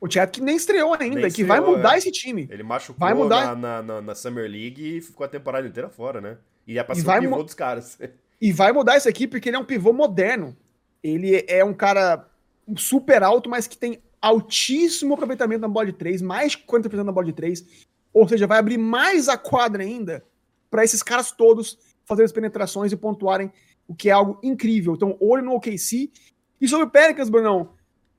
O 0.01 0.11
Chet 0.11 0.31
que 0.31 0.41
nem 0.41 0.57
estreou 0.57 0.95
ainda, 0.95 1.21
nem 1.21 1.31
que 1.31 1.45
vai 1.45 1.61
mudar 1.61 1.95
é. 1.95 1.99
esse 1.99 2.11
time. 2.11 2.47
Ele 2.51 2.63
machucou 2.63 2.99
vai 2.99 3.15
mudar... 3.15 3.57
na, 3.57 3.83
na, 3.83 4.03
na, 4.03 4.15
Summer 4.15 4.49
League 4.49 4.99
e 4.99 5.01
ficou 5.01 5.25
a 5.25 5.29
temporada 5.29 5.67
inteira 5.67 5.89
fora, 5.89 6.21
né? 6.21 6.37
E 6.67 6.79
é 6.79 6.83
pra 6.83 6.95
ser 6.95 7.09
o 7.09 7.21
pivô 7.21 7.43
dos 7.43 7.55
caras. 7.55 7.99
E 8.39 8.53
vai 8.53 8.71
mudar 8.71 8.99
isso 8.99 9.09
aqui 9.09 9.27
porque 9.27 9.49
ele 9.49 9.57
é 9.57 9.59
um 9.59 9.65
pivô 9.65 9.95
moderno. 9.95 10.55
Ele 11.03 11.43
é 11.49 11.65
um 11.65 11.73
cara 11.73 12.29
super 12.77 13.23
alto, 13.23 13.49
mas 13.49 13.67
que 13.67 13.79
tem 13.79 13.99
altíssimo 14.21 15.15
aproveitamento 15.15 15.63
na 15.63 15.69
bola 15.69 15.87
de 15.87 15.95
3, 15.95 16.21
mais 16.21 16.53
de 16.53 16.59
40% 16.59 17.03
na 17.03 17.13
bola 17.13 17.25
de 17.25 17.33
3. 17.33 17.65
Ou 18.13 18.29
seja, 18.29 18.47
vai 18.47 18.59
abrir 18.59 18.77
mais 18.77 19.27
a 19.31 19.39
quadra 19.39 19.83
ainda 19.83 20.23
para 20.77 20.85
esses 20.85 21.03
caras 21.03 21.33
todos 21.33 21.79
fazerem 22.05 22.27
as 22.27 22.33
penetrações 22.33 22.93
e 22.93 22.97
pontuarem, 22.97 23.51
o 23.89 23.95
que 23.95 24.11
é 24.11 24.13
algo 24.13 24.39
incrível. 24.43 24.93
Então, 24.93 25.17
olho 25.19 25.43
no 25.43 25.55
OKC. 25.55 26.13
E 26.61 26.69
sobre 26.69 26.85
o 26.85 26.91
Pelicans, 26.91 27.31
Brunão, 27.31 27.71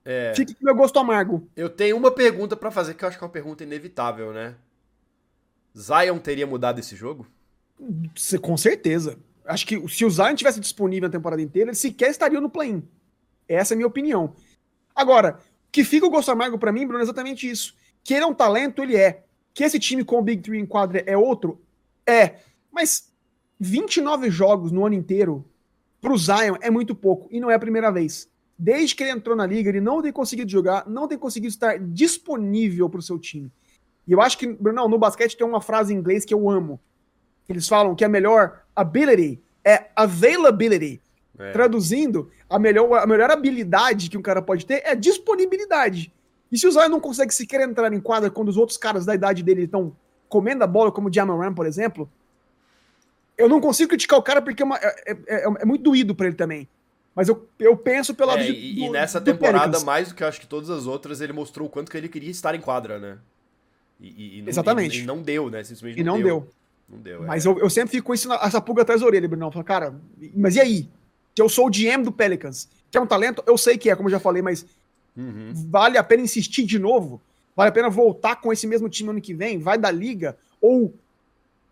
é. 0.03 0.33
Fique 0.33 0.55
com 0.55 0.65
meu 0.65 0.73
gosto 0.73 0.97
amargo. 0.97 1.47
Eu 1.55 1.69
tenho 1.69 1.95
uma 1.95 2.09
pergunta 2.09 2.55
para 2.55 2.71
fazer 2.71 2.95
que 2.95 3.03
eu 3.03 3.09
acho 3.09 3.17
que 3.17 3.23
é 3.23 3.27
uma 3.27 3.31
pergunta 3.31 3.63
inevitável, 3.63 4.33
né? 4.33 4.55
Zion 5.77 6.17
teria 6.17 6.47
mudado 6.47 6.79
esse 6.79 6.95
jogo? 6.95 7.27
Com 8.41 8.57
certeza. 8.57 9.19
Acho 9.45 9.67
que 9.67 9.87
se 9.87 10.03
o 10.03 10.09
Zion 10.09 10.33
tivesse 10.33 10.59
disponível 10.59 11.09
na 11.09 11.11
temporada 11.11 11.41
inteira, 11.41 11.69
ele 11.69 11.77
sequer 11.77 12.09
estaria 12.09 12.41
no 12.41 12.49
play-in. 12.49 12.81
Essa 13.47 13.73
é 13.73 13.75
a 13.75 13.77
minha 13.77 13.87
opinião. 13.87 14.33
Agora, 14.95 15.39
o 15.67 15.71
que 15.73 15.83
fica 15.83 16.07
o 16.07 16.09
gosto 16.09 16.31
amargo 16.31 16.57
para 16.57 16.71
mim, 16.71 16.87
Bruno, 16.87 17.01
é 17.01 17.03
exatamente 17.03 17.47
isso. 17.47 17.75
Que 18.01 18.15
ele 18.15 18.23
é 18.23 18.27
um 18.27 18.33
talento, 18.33 18.81
ele 18.81 18.95
é. 18.95 19.25
Que 19.53 19.65
esse 19.65 19.77
time 19.77 20.05
com 20.05 20.19
o 20.19 20.21
Big 20.21 20.41
Three 20.41 20.57
em 20.59 20.65
quadra 20.65 21.03
é 21.05 21.17
outro? 21.17 21.61
É. 22.07 22.35
Mas 22.71 23.11
29 23.59 24.29
jogos 24.29 24.71
no 24.71 24.85
ano 24.85 24.95
inteiro 24.95 25.45
pro 25.99 26.17
Zion 26.17 26.55
é 26.61 26.69
muito 26.69 26.95
pouco. 26.95 27.27
E 27.31 27.39
não 27.39 27.51
é 27.51 27.55
a 27.55 27.59
primeira 27.59 27.91
vez. 27.91 28.29
Desde 28.57 28.95
que 28.95 29.03
ele 29.03 29.11
entrou 29.11 29.35
na 29.35 29.45
liga, 29.45 29.69
ele 29.69 29.81
não 29.81 30.01
tem 30.01 30.11
conseguido 30.11 30.49
jogar, 30.49 30.87
não 30.87 31.07
tem 31.07 31.17
conseguido 31.17 31.51
estar 31.51 31.77
disponível 31.77 32.89
para 32.89 32.99
o 32.99 33.03
seu 33.03 33.19
time. 33.19 33.51
E 34.07 34.13
eu 34.13 34.21
acho 34.21 34.37
que, 34.37 34.47
Bruno, 34.47 34.87
no 34.87 34.97
basquete 34.97 35.37
tem 35.37 35.45
uma 35.45 35.61
frase 35.61 35.93
em 35.93 35.97
inglês 35.97 36.23
que 36.23 36.33
eu 36.33 36.49
amo. 36.49 36.79
Eles 37.47 37.67
falam 37.67 37.93
que 37.93 38.05
a 38.05 38.09
melhor 38.09 38.63
ability 38.75 39.41
é 39.63 39.89
availability. 39.95 41.01
É. 41.37 41.51
Traduzindo, 41.51 42.31
a 42.49 42.57
melhor, 42.57 42.91
a 42.93 43.05
melhor 43.05 43.29
habilidade 43.29 44.09
que 44.09 44.17
um 44.17 44.21
cara 44.21 44.41
pode 44.41 44.65
ter 44.65 44.81
é 44.85 44.95
disponibilidade. 44.95 46.11
E 46.51 46.57
se 46.57 46.65
o 46.65 46.71
Zion 46.71 46.89
não 46.89 46.99
consegue 46.99 47.33
sequer 47.33 47.61
entrar 47.61 47.93
em 47.93 47.99
quadra 47.99 48.31
quando 48.31 48.47
os 48.47 48.57
outros 48.57 48.77
caras 48.77 49.05
da 49.05 49.13
idade 49.13 49.43
dele 49.43 49.63
estão 49.63 49.95
comendo 50.29 50.63
a 50.63 50.67
bola, 50.67 50.91
como 50.91 51.09
o 51.09 51.13
Jamal 51.13 51.53
por 51.53 51.65
exemplo, 51.65 52.09
eu 53.37 53.47
não 53.47 53.61
consigo 53.61 53.89
criticar 53.89 54.17
o 54.17 54.23
cara 54.23 54.41
porque 54.41 54.63
é, 54.63 54.65
uma, 54.65 54.77
é, 54.77 54.95
é, 55.05 55.17
é, 55.27 55.43
é 55.59 55.65
muito 55.65 55.83
doído 55.83 56.15
para 56.15 56.27
ele 56.27 56.35
também. 56.35 56.67
Mas 57.15 57.27
eu, 57.27 57.47
eu 57.59 57.75
penso 57.75 58.13
pela. 58.13 58.39
É, 58.39 58.45
do, 58.45 58.53
e, 58.53 58.89
nessa 58.89 59.19
temporada, 59.19 59.79
mais 59.79 60.09
do 60.09 60.15
que 60.15 60.23
acho 60.23 60.39
que 60.39 60.45
todas 60.45 60.69
as 60.69 60.85
outras, 60.85 61.19
ele 61.19 61.33
mostrou 61.33 61.67
o 61.67 61.69
quanto 61.69 61.89
que 61.89 61.97
ele 61.97 62.07
queria 62.07 62.29
estar 62.29 62.53
em 62.53 62.61
quadra, 62.61 62.99
né? 62.99 63.17
E, 63.99 64.37
e 64.37 64.41
não, 64.43 64.49
Exatamente. 64.49 64.99
E, 64.99 65.03
não 65.03 65.21
deu, 65.21 65.49
né? 65.49 65.63
Simplesmente 65.63 65.99
e 65.99 66.03
não, 66.03 66.17
deu. 66.17 66.25
deu. 66.25 66.47
Não 66.87 66.99
deu. 66.99 67.23
Mas 67.23 67.45
é. 67.45 67.49
eu, 67.49 67.57
eu 67.57 67.69
sempre 67.69 67.89
fico 67.89 68.07
com 68.07 68.13
isso, 68.13 68.31
essa 68.31 68.61
pulga 68.61 68.83
atrás 68.83 69.01
da 69.01 69.07
orelha, 69.07 69.27
Bruno. 69.27 69.51
Falo, 69.51 69.65
cara, 69.65 69.95
mas 70.35 70.55
e 70.55 70.61
aí? 70.61 70.89
Se 71.35 71.41
eu 71.41 71.49
sou 71.49 71.67
o 71.67 71.71
GM 71.71 72.03
do 72.03 72.11
Pelicans, 72.11 72.69
que 72.89 72.97
é 72.97 73.01
um 73.01 73.07
talento, 73.07 73.43
eu 73.45 73.57
sei 73.57 73.77
que 73.77 73.89
é, 73.89 73.95
como 73.95 74.09
eu 74.09 74.11
já 74.11 74.19
falei, 74.19 74.41
mas 74.41 74.65
uhum. 75.15 75.51
vale 75.69 75.97
a 75.97 76.03
pena 76.03 76.23
insistir 76.23 76.65
de 76.65 76.79
novo? 76.79 77.21
Vale 77.57 77.69
a 77.69 77.71
pena 77.71 77.89
voltar 77.89 78.35
com 78.35 78.53
esse 78.53 78.67
mesmo 78.67 78.87
time 78.87 79.09
ano 79.09 79.19
que 79.19 79.33
vem? 79.33 79.57
Vai 79.57 79.79
da 79.79 79.89
liga? 79.89 80.37
Ou 80.61 80.93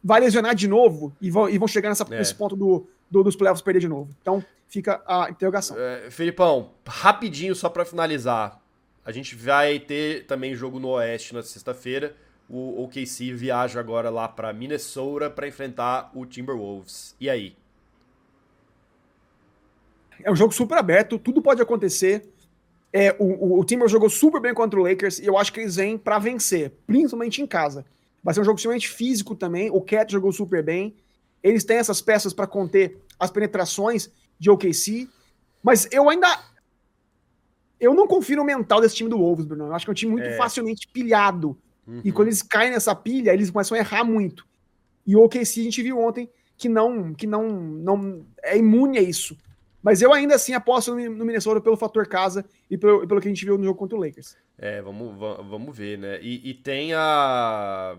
vai 0.03 0.19
lesionar 0.19 0.55
de 0.55 0.67
novo 0.67 1.15
e 1.21 1.29
vão, 1.29 1.47
e 1.47 1.59
vão 1.59 1.67
chegar 1.67 1.89
nessa, 1.89 2.03
é. 2.09 2.17
nesse 2.17 2.33
ponto 2.33 2.55
do, 2.55 2.87
do, 3.09 3.23
dos 3.23 3.35
playoffs 3.35 3.61
perder 3.61 3.81
de 3.81 3.87
novo? 3.87 4.09
Então, 4.19 4.43
fica 4.67 5.03
a 5.05 5.29
interrogação. 5.29 5.77
É, 5.79 6.09
Felipão, 6.09 6.71
rapidinho 6.87 7.53
só 7.53 7.69
para 7.69 7.85
finalizar. 7.85 8.59
A 9.05 9.11
gente 9.11 9.35
vai 9.35 9.77
ter 9.79 10.25
também 10.25 10.55
jogo 10.55 10.79
no 10.79 10.89
Oeste 10.89 11.35
na 11.35 11.43
sexta-feira. 11.43 12.15
O 12.49 12.83
OKC 12.83 13.31
viaja 13.31 13.79
agora 13.79 14.09
lá 14.09 14.27
para 14.27 14.51
Minnesota 14.51 15.29
para 15.29 15.47
enfrentar 15.47 16.09
o 16.15 16.25
Timberwolves. 16.25 17.15
E 17.19 17.29
aí? 17.29 17.55
É 20.23 20.31
um 20.31 20.35
jogo 20.35 20.51
super 20.51 20.79
aberto, 20.79 21.19
tudo 21.19 21.43
pode 21.43 21.61
acontecer. 21.61 22.33
É, 22.97 23.13
o, 23.19 23.25
o, 23.25 23.60
o 23.60 23.65
Timber 23.65 23.89
jogou 23.89 24.10
super 24.10 24.39
bem 24.39 24.53
contra 24.53 24.79
o 24.79 24.84
Lakers 24.84 25.19
e 25.19 25.25
eu 25.25 25.38
acho 25.38 25.51
que 25.51 25.60
eles 25.60 25.75
vêm 25.75 25.97
para 25.97 26.17
vencer, 26.17 26.71
principalmente 26.88 27.41
em 27.41 27.45
casa. 27.45 27.86
Vai 28.23 28.34
ser 28.34 28.39
um 28.39 28.45
jogo 28.45 28.55
extremamente 28.55 28.88
físico 28.88 29.36
também. 29.36 29.69
O 29.69 29.81
Cat 29.81 30.10
jogou 30.10 30.31
super 30.31 30.63
bem. 30.63 30.95
Eles 31.43 31.65
têm 31.65 31.75
essas 31.75 32.01
peças 32.01 32.31
para 32.31 32.47
conter 32.47 32.97
as 33.19 33.29
penetrações 33.29 34.10
de 34.39 34.49
OKC. 34.49 35.10
Mas 35.62 35.89
eu 35.91 36.10
ainda. 36.10 36.25
Eu 37.81 37.93
não 37.93 38.08
confio 38.08 38.38
no 38.38 38.45
mental 38.45 38.79
desse 38.79 38.95
time 38.95 39.10
do 39.10 39.17
Wolves, 39.17 39.45
Bruno. 39.45 39.65
Eu 39.65 39.75
acho 39.75 39.86
que 39.86 39.89
é 39.89 39.91
um 39.91 39.95
time 39.95 40.13
muito 40.13 40.27
é. 40.27 40.38
facilmente 40.38 40.88
pilhado. 40.88 41.58
Uhum. 41.86 41.99
E 42.01 42.13
quando 42.13 42.29
eles 42.29 42.41
caem 42.41 42.71
nessa 42.71 42.95
pilha, 42.95 43.34
eles 43.34 43.51
começam 43.51 43.75
a 43.75 43.79
errar 43.81 44.05
muito. 44.05 44.47
E 45.05 45.17
o 45.17 45.23
OKC 45.25 45.60
a 45.60 45.63
gente 45.63 45.84
viu 45.84 45.99
ontem 45.99 46.29
que 46.58 46.69
não, 46.69 47.13
que 47.13 47.27
não, 47.27 47.49
não 47.51 48.25
é 48.41 48.58
imune 48.58 48.97
a 48.97 49.01
isso. 49.01 49.36
Mas 49.85 50.01
eu 50.01 50.11
ainda 50.11 50.33
assim 50.33 50.53
aposto 50.53 50.95
no 50.95 51.23
Minnesota 51.23 51.61
pelo 51.61 51.77
fator 51.77 52.07
casa 52.07 52.43
e 52.71 52.75
pelo, 52.75 53.07
pelo 53.07 53.21
que 53.21 53.27
a 53.27 53.29
gente 53.29 53.45
viu 53.45 53.55
no 53.55 53.63
jogo 53.63 53.77
contra 53.77 53.95
o 53.95 54.01
Lakers. 54.01 54.35
É, 54.57 54.81
vamos, 54.81 55.15
vamos 55.15 55.77
ver, 55.77 55.99
né? 55.99 56.19
E, 56.23 56.49
e 56.49 56.55
tem 56.55 56.91
a. 56.95 57.95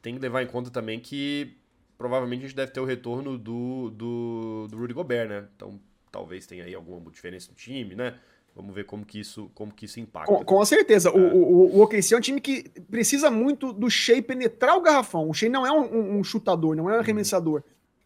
Tem 0.00 0.14
que 0.14 0.20
levar 0.20 0.42
em 0.42 0.46
conta 0.46 0.70
também 0.70 0.98
que 0.98 1.54
provavelmente 1.98 2.44
a 2.44 2.48
gente 2.48 2.56
deve 2.56 2.72
ter 2.72 2.80
o 2.80 2.84
retorno 2.86 3.36
do, 3.36 3.90
do, 3.90 4.68
do 4.70 4.78
Rudy 4.78 4.94
Gobert, 4.94 5.28
né? 5.28 5.44
Então 5.54 5.78
talvez 6.10 6.46
tenha 6.46 6.64
aí 6.64 6.74
alguma 6.74 7.10
diferença 7.10 7.50
no 7.50 7.56
time, 7.56 7.94
né? 7.94 8.14
Vamos 8.56 8.74
ver 8.74 8.84
como 8.84 9.04
que 9.04 9.20
isso, 9.20 9.50
como 9.54 9.70
que 9.70 9.84
isso 9.84 10.00
impacta. 10.00 10.32
Com, 10.32 10.42
com 10.42 10.64
certeza. 10.64 11.10
É. 11.10 11.12
O, 11.12 11.36
o, 11.36 11.76
o 11.76 11.82
OKC 11.82 12.14
é 12.14 12.16
um 12.16 12.22
time 12.22 12.40
que 12.40 12.70
precisa 12.90 13.30
muito 13.30 13.70
do 13.70 13.90
Shea 13.90 14.22
penetrar 14.22 14.78
o 14.78 14.80
garrafão. 14.80 15.28
O 15.28 15.34
Shea 15.34 15.50
não 15.50 15.66
é 15.66 15.70
um, 15.70 16.20
um 16.20 16.24
chutador, 16.24 16.74
não 16.74 16.88
é 16.88 16.94
um 16.94 16.96
uhum. 16.96 17.04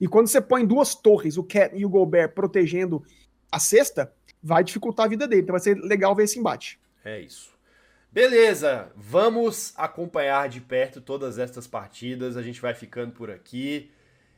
E 0.01 0.09
quando 0.09 0.27
você 0.27 0.41
põe 0.41 0.67
duas 0.67 0.95
torres, 0.95 1.37
o 1.37 1.45
Cat 1.45 1.77
e 1.77 1.85
o 1.85 1.89
Gobert, 1.89 2.33
protegendo 2.33 3.05
a 3.51 3.59
cesta, 3.59 4.13
vai 4.43 4.65
dificultar 4.65 5.07
a 5.07 5.09
vida 5.09 5.29
dele. 5.29 5.43
Então 5.43 5.53
vai 5.53 5.61
ser 5.61 5.77
legal 5.77 6.15
ver 6.15 6.25
esse 6.25 6.39
embate. 6.39 6.81
É 7.05 7.21
isso. 7.21 7.53
Beleza, 8.11 8.93
vamos 8.95 9.73
acompanhar 9.77 10.49
de 10.49 10.61
perto 10.61 11.01
todas 11.01 11.39
estas 11.39 11.67
partidas. 11.67 12.37
A 12.37 12.43
gente 12.43 12.61
vai 12.61 12.75
ficando 12.75 13.13
por 13.13 13.31
aqui. 13.31 13.91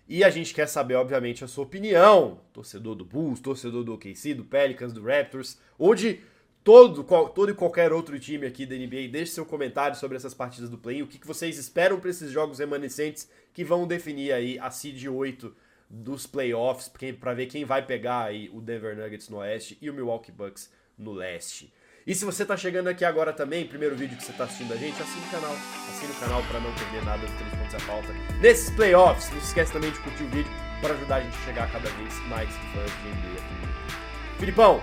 E 0.07 0.23
a 0.23 0.31
gente 0.31 0.53
quer 0.53 0.69
saber, 0.69 0.95
obviamente, 0.95 1.43
a 1.43 1.49
sua 1.49 1.65
opinião. 1.65 2.41
Torcedor 2.53 2.95
do 2.95 3.05
Bulls, 3.05 3.41
torcedor 3.41 3.83
do 3.83 3.95
OKC, 3.95 4.35
do 4.35 4.45
Pelicans, 4.45 4.93
do 4.93 5.03
Raptors, 5.03 5.59
ou 5.79 5.95
de 5.95 6.21
todo, 6.65 7.05
qual, 7.05 7.29
todo 7.29 7.51
e 7.51 7.55
qualquer 7.55 7.93
outro 7.93 8.19
time 8.19 8.47
aqui 8.47 8.65
da 8.65 8.75
NBA. 8.75 9.09
Deixe 9.13 9.33
seu 9.33 9.45
comentário 9.45 9.97
sobre 9.97 10.17
essas 10.17 10.33
partidas 10.33 10.71
do 10.71 10.79
play. 10.79 11.03
O 11.03 11.07
que, 11.07 11.19
que 11.19 11.27
vocês 11.27 11.59
esperam 11.59 12.01
para 12.01 12.11
esses 12.11 12.33
jogos 12.33 12.59
remanescentes 12.59 13.29
que 13.53 13.63
vão 13.63 13.87
definir 13.87 14.33
aí 14.33 14.59
a 14.59 14.71
seed 14.71 15.07
8 15.07 15.55
dos 15.89 16.27
playoffs, 16.27 16.91
para 17.21 17.35
ver 17.35 17.47
quem 17.47 17.65
vai 17.65 17.85
pegar 17.85 18.25
aí 18.25 18.51
o 18.53 18.61
Denver 18.61 18.97
Nuggets 18.97 19.29
no 19.29 19.37
oeste 19.37 19.79
e 19.81 19.91
o 19.91 19.95
Milwaukee 19.95 20.33
Bucks 20.33 20.73
no 20.99 21.13
leste. 21.13 21.73
E 22.07 22.15
se 22.15 22.25
você 22.25 22.45
tá 22.45 22.57
chegando 22.57 22.89
aqui 22.89 23.05
agora 23.05 23.33
também, 23.33 23.67
primeiro 23.67 23.95
vídeo 23.95 24.17
que 24.17 24.25
você 24.25 24.33
tá 24.33 24.45
assistindo 24.45 24.73
a 24.73 24.77
gente, 24.77 25.01
assine 25.01 25.25
o 25.27 25.31
canal. 25.31 25.53
Assine 25.53 26.13
o 26.13 26.21
canal 26.21 26.43
para 26.45 26.61
não 26.61 26.73
perder 26.75 27.05
nada 27.05 27.27
do 27.27 27.39
3 27.39 27.55
pontos 27.55 27.75
a 27.75 27.81
falta 27.81 28.09
nesses 28.41 28.71
playoffs. 28.71 29.31
Não 29.31 29.41
se 29.41 29.47
esquece 29.47 29.73
também 29.73 29.91
de 29.91 29.99
curtir 30.01 30.25
o 30.25 30.29
vídeo 30.29 30.53
para 30.81 30.95
ajudar 30.95 31.17
a 31.17 31.21
gente 31.21 31.37
a 31.37 31.45
chegar 31.45 31.71
cada 31.71 31.89
vez 31.91 32.15
mais 32.29 32.49
fãs 32.49 32.91
de 32.91 33.09
NBA 33.09 33.41
aqui. 33.41 34.39
Filipão, 34.39 34.83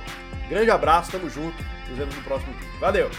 grande 0.51 0.69
abraço, 0.69 1.11
tamo 1.11 1.29
junto. 1.29 1.63
Nos 1.89 1.97
vemos 1.97 2.15
no 2.15 2.21
próximo 2.23 2.53
vídeo. 2.53 2.79
Valeu! 2.79 3.09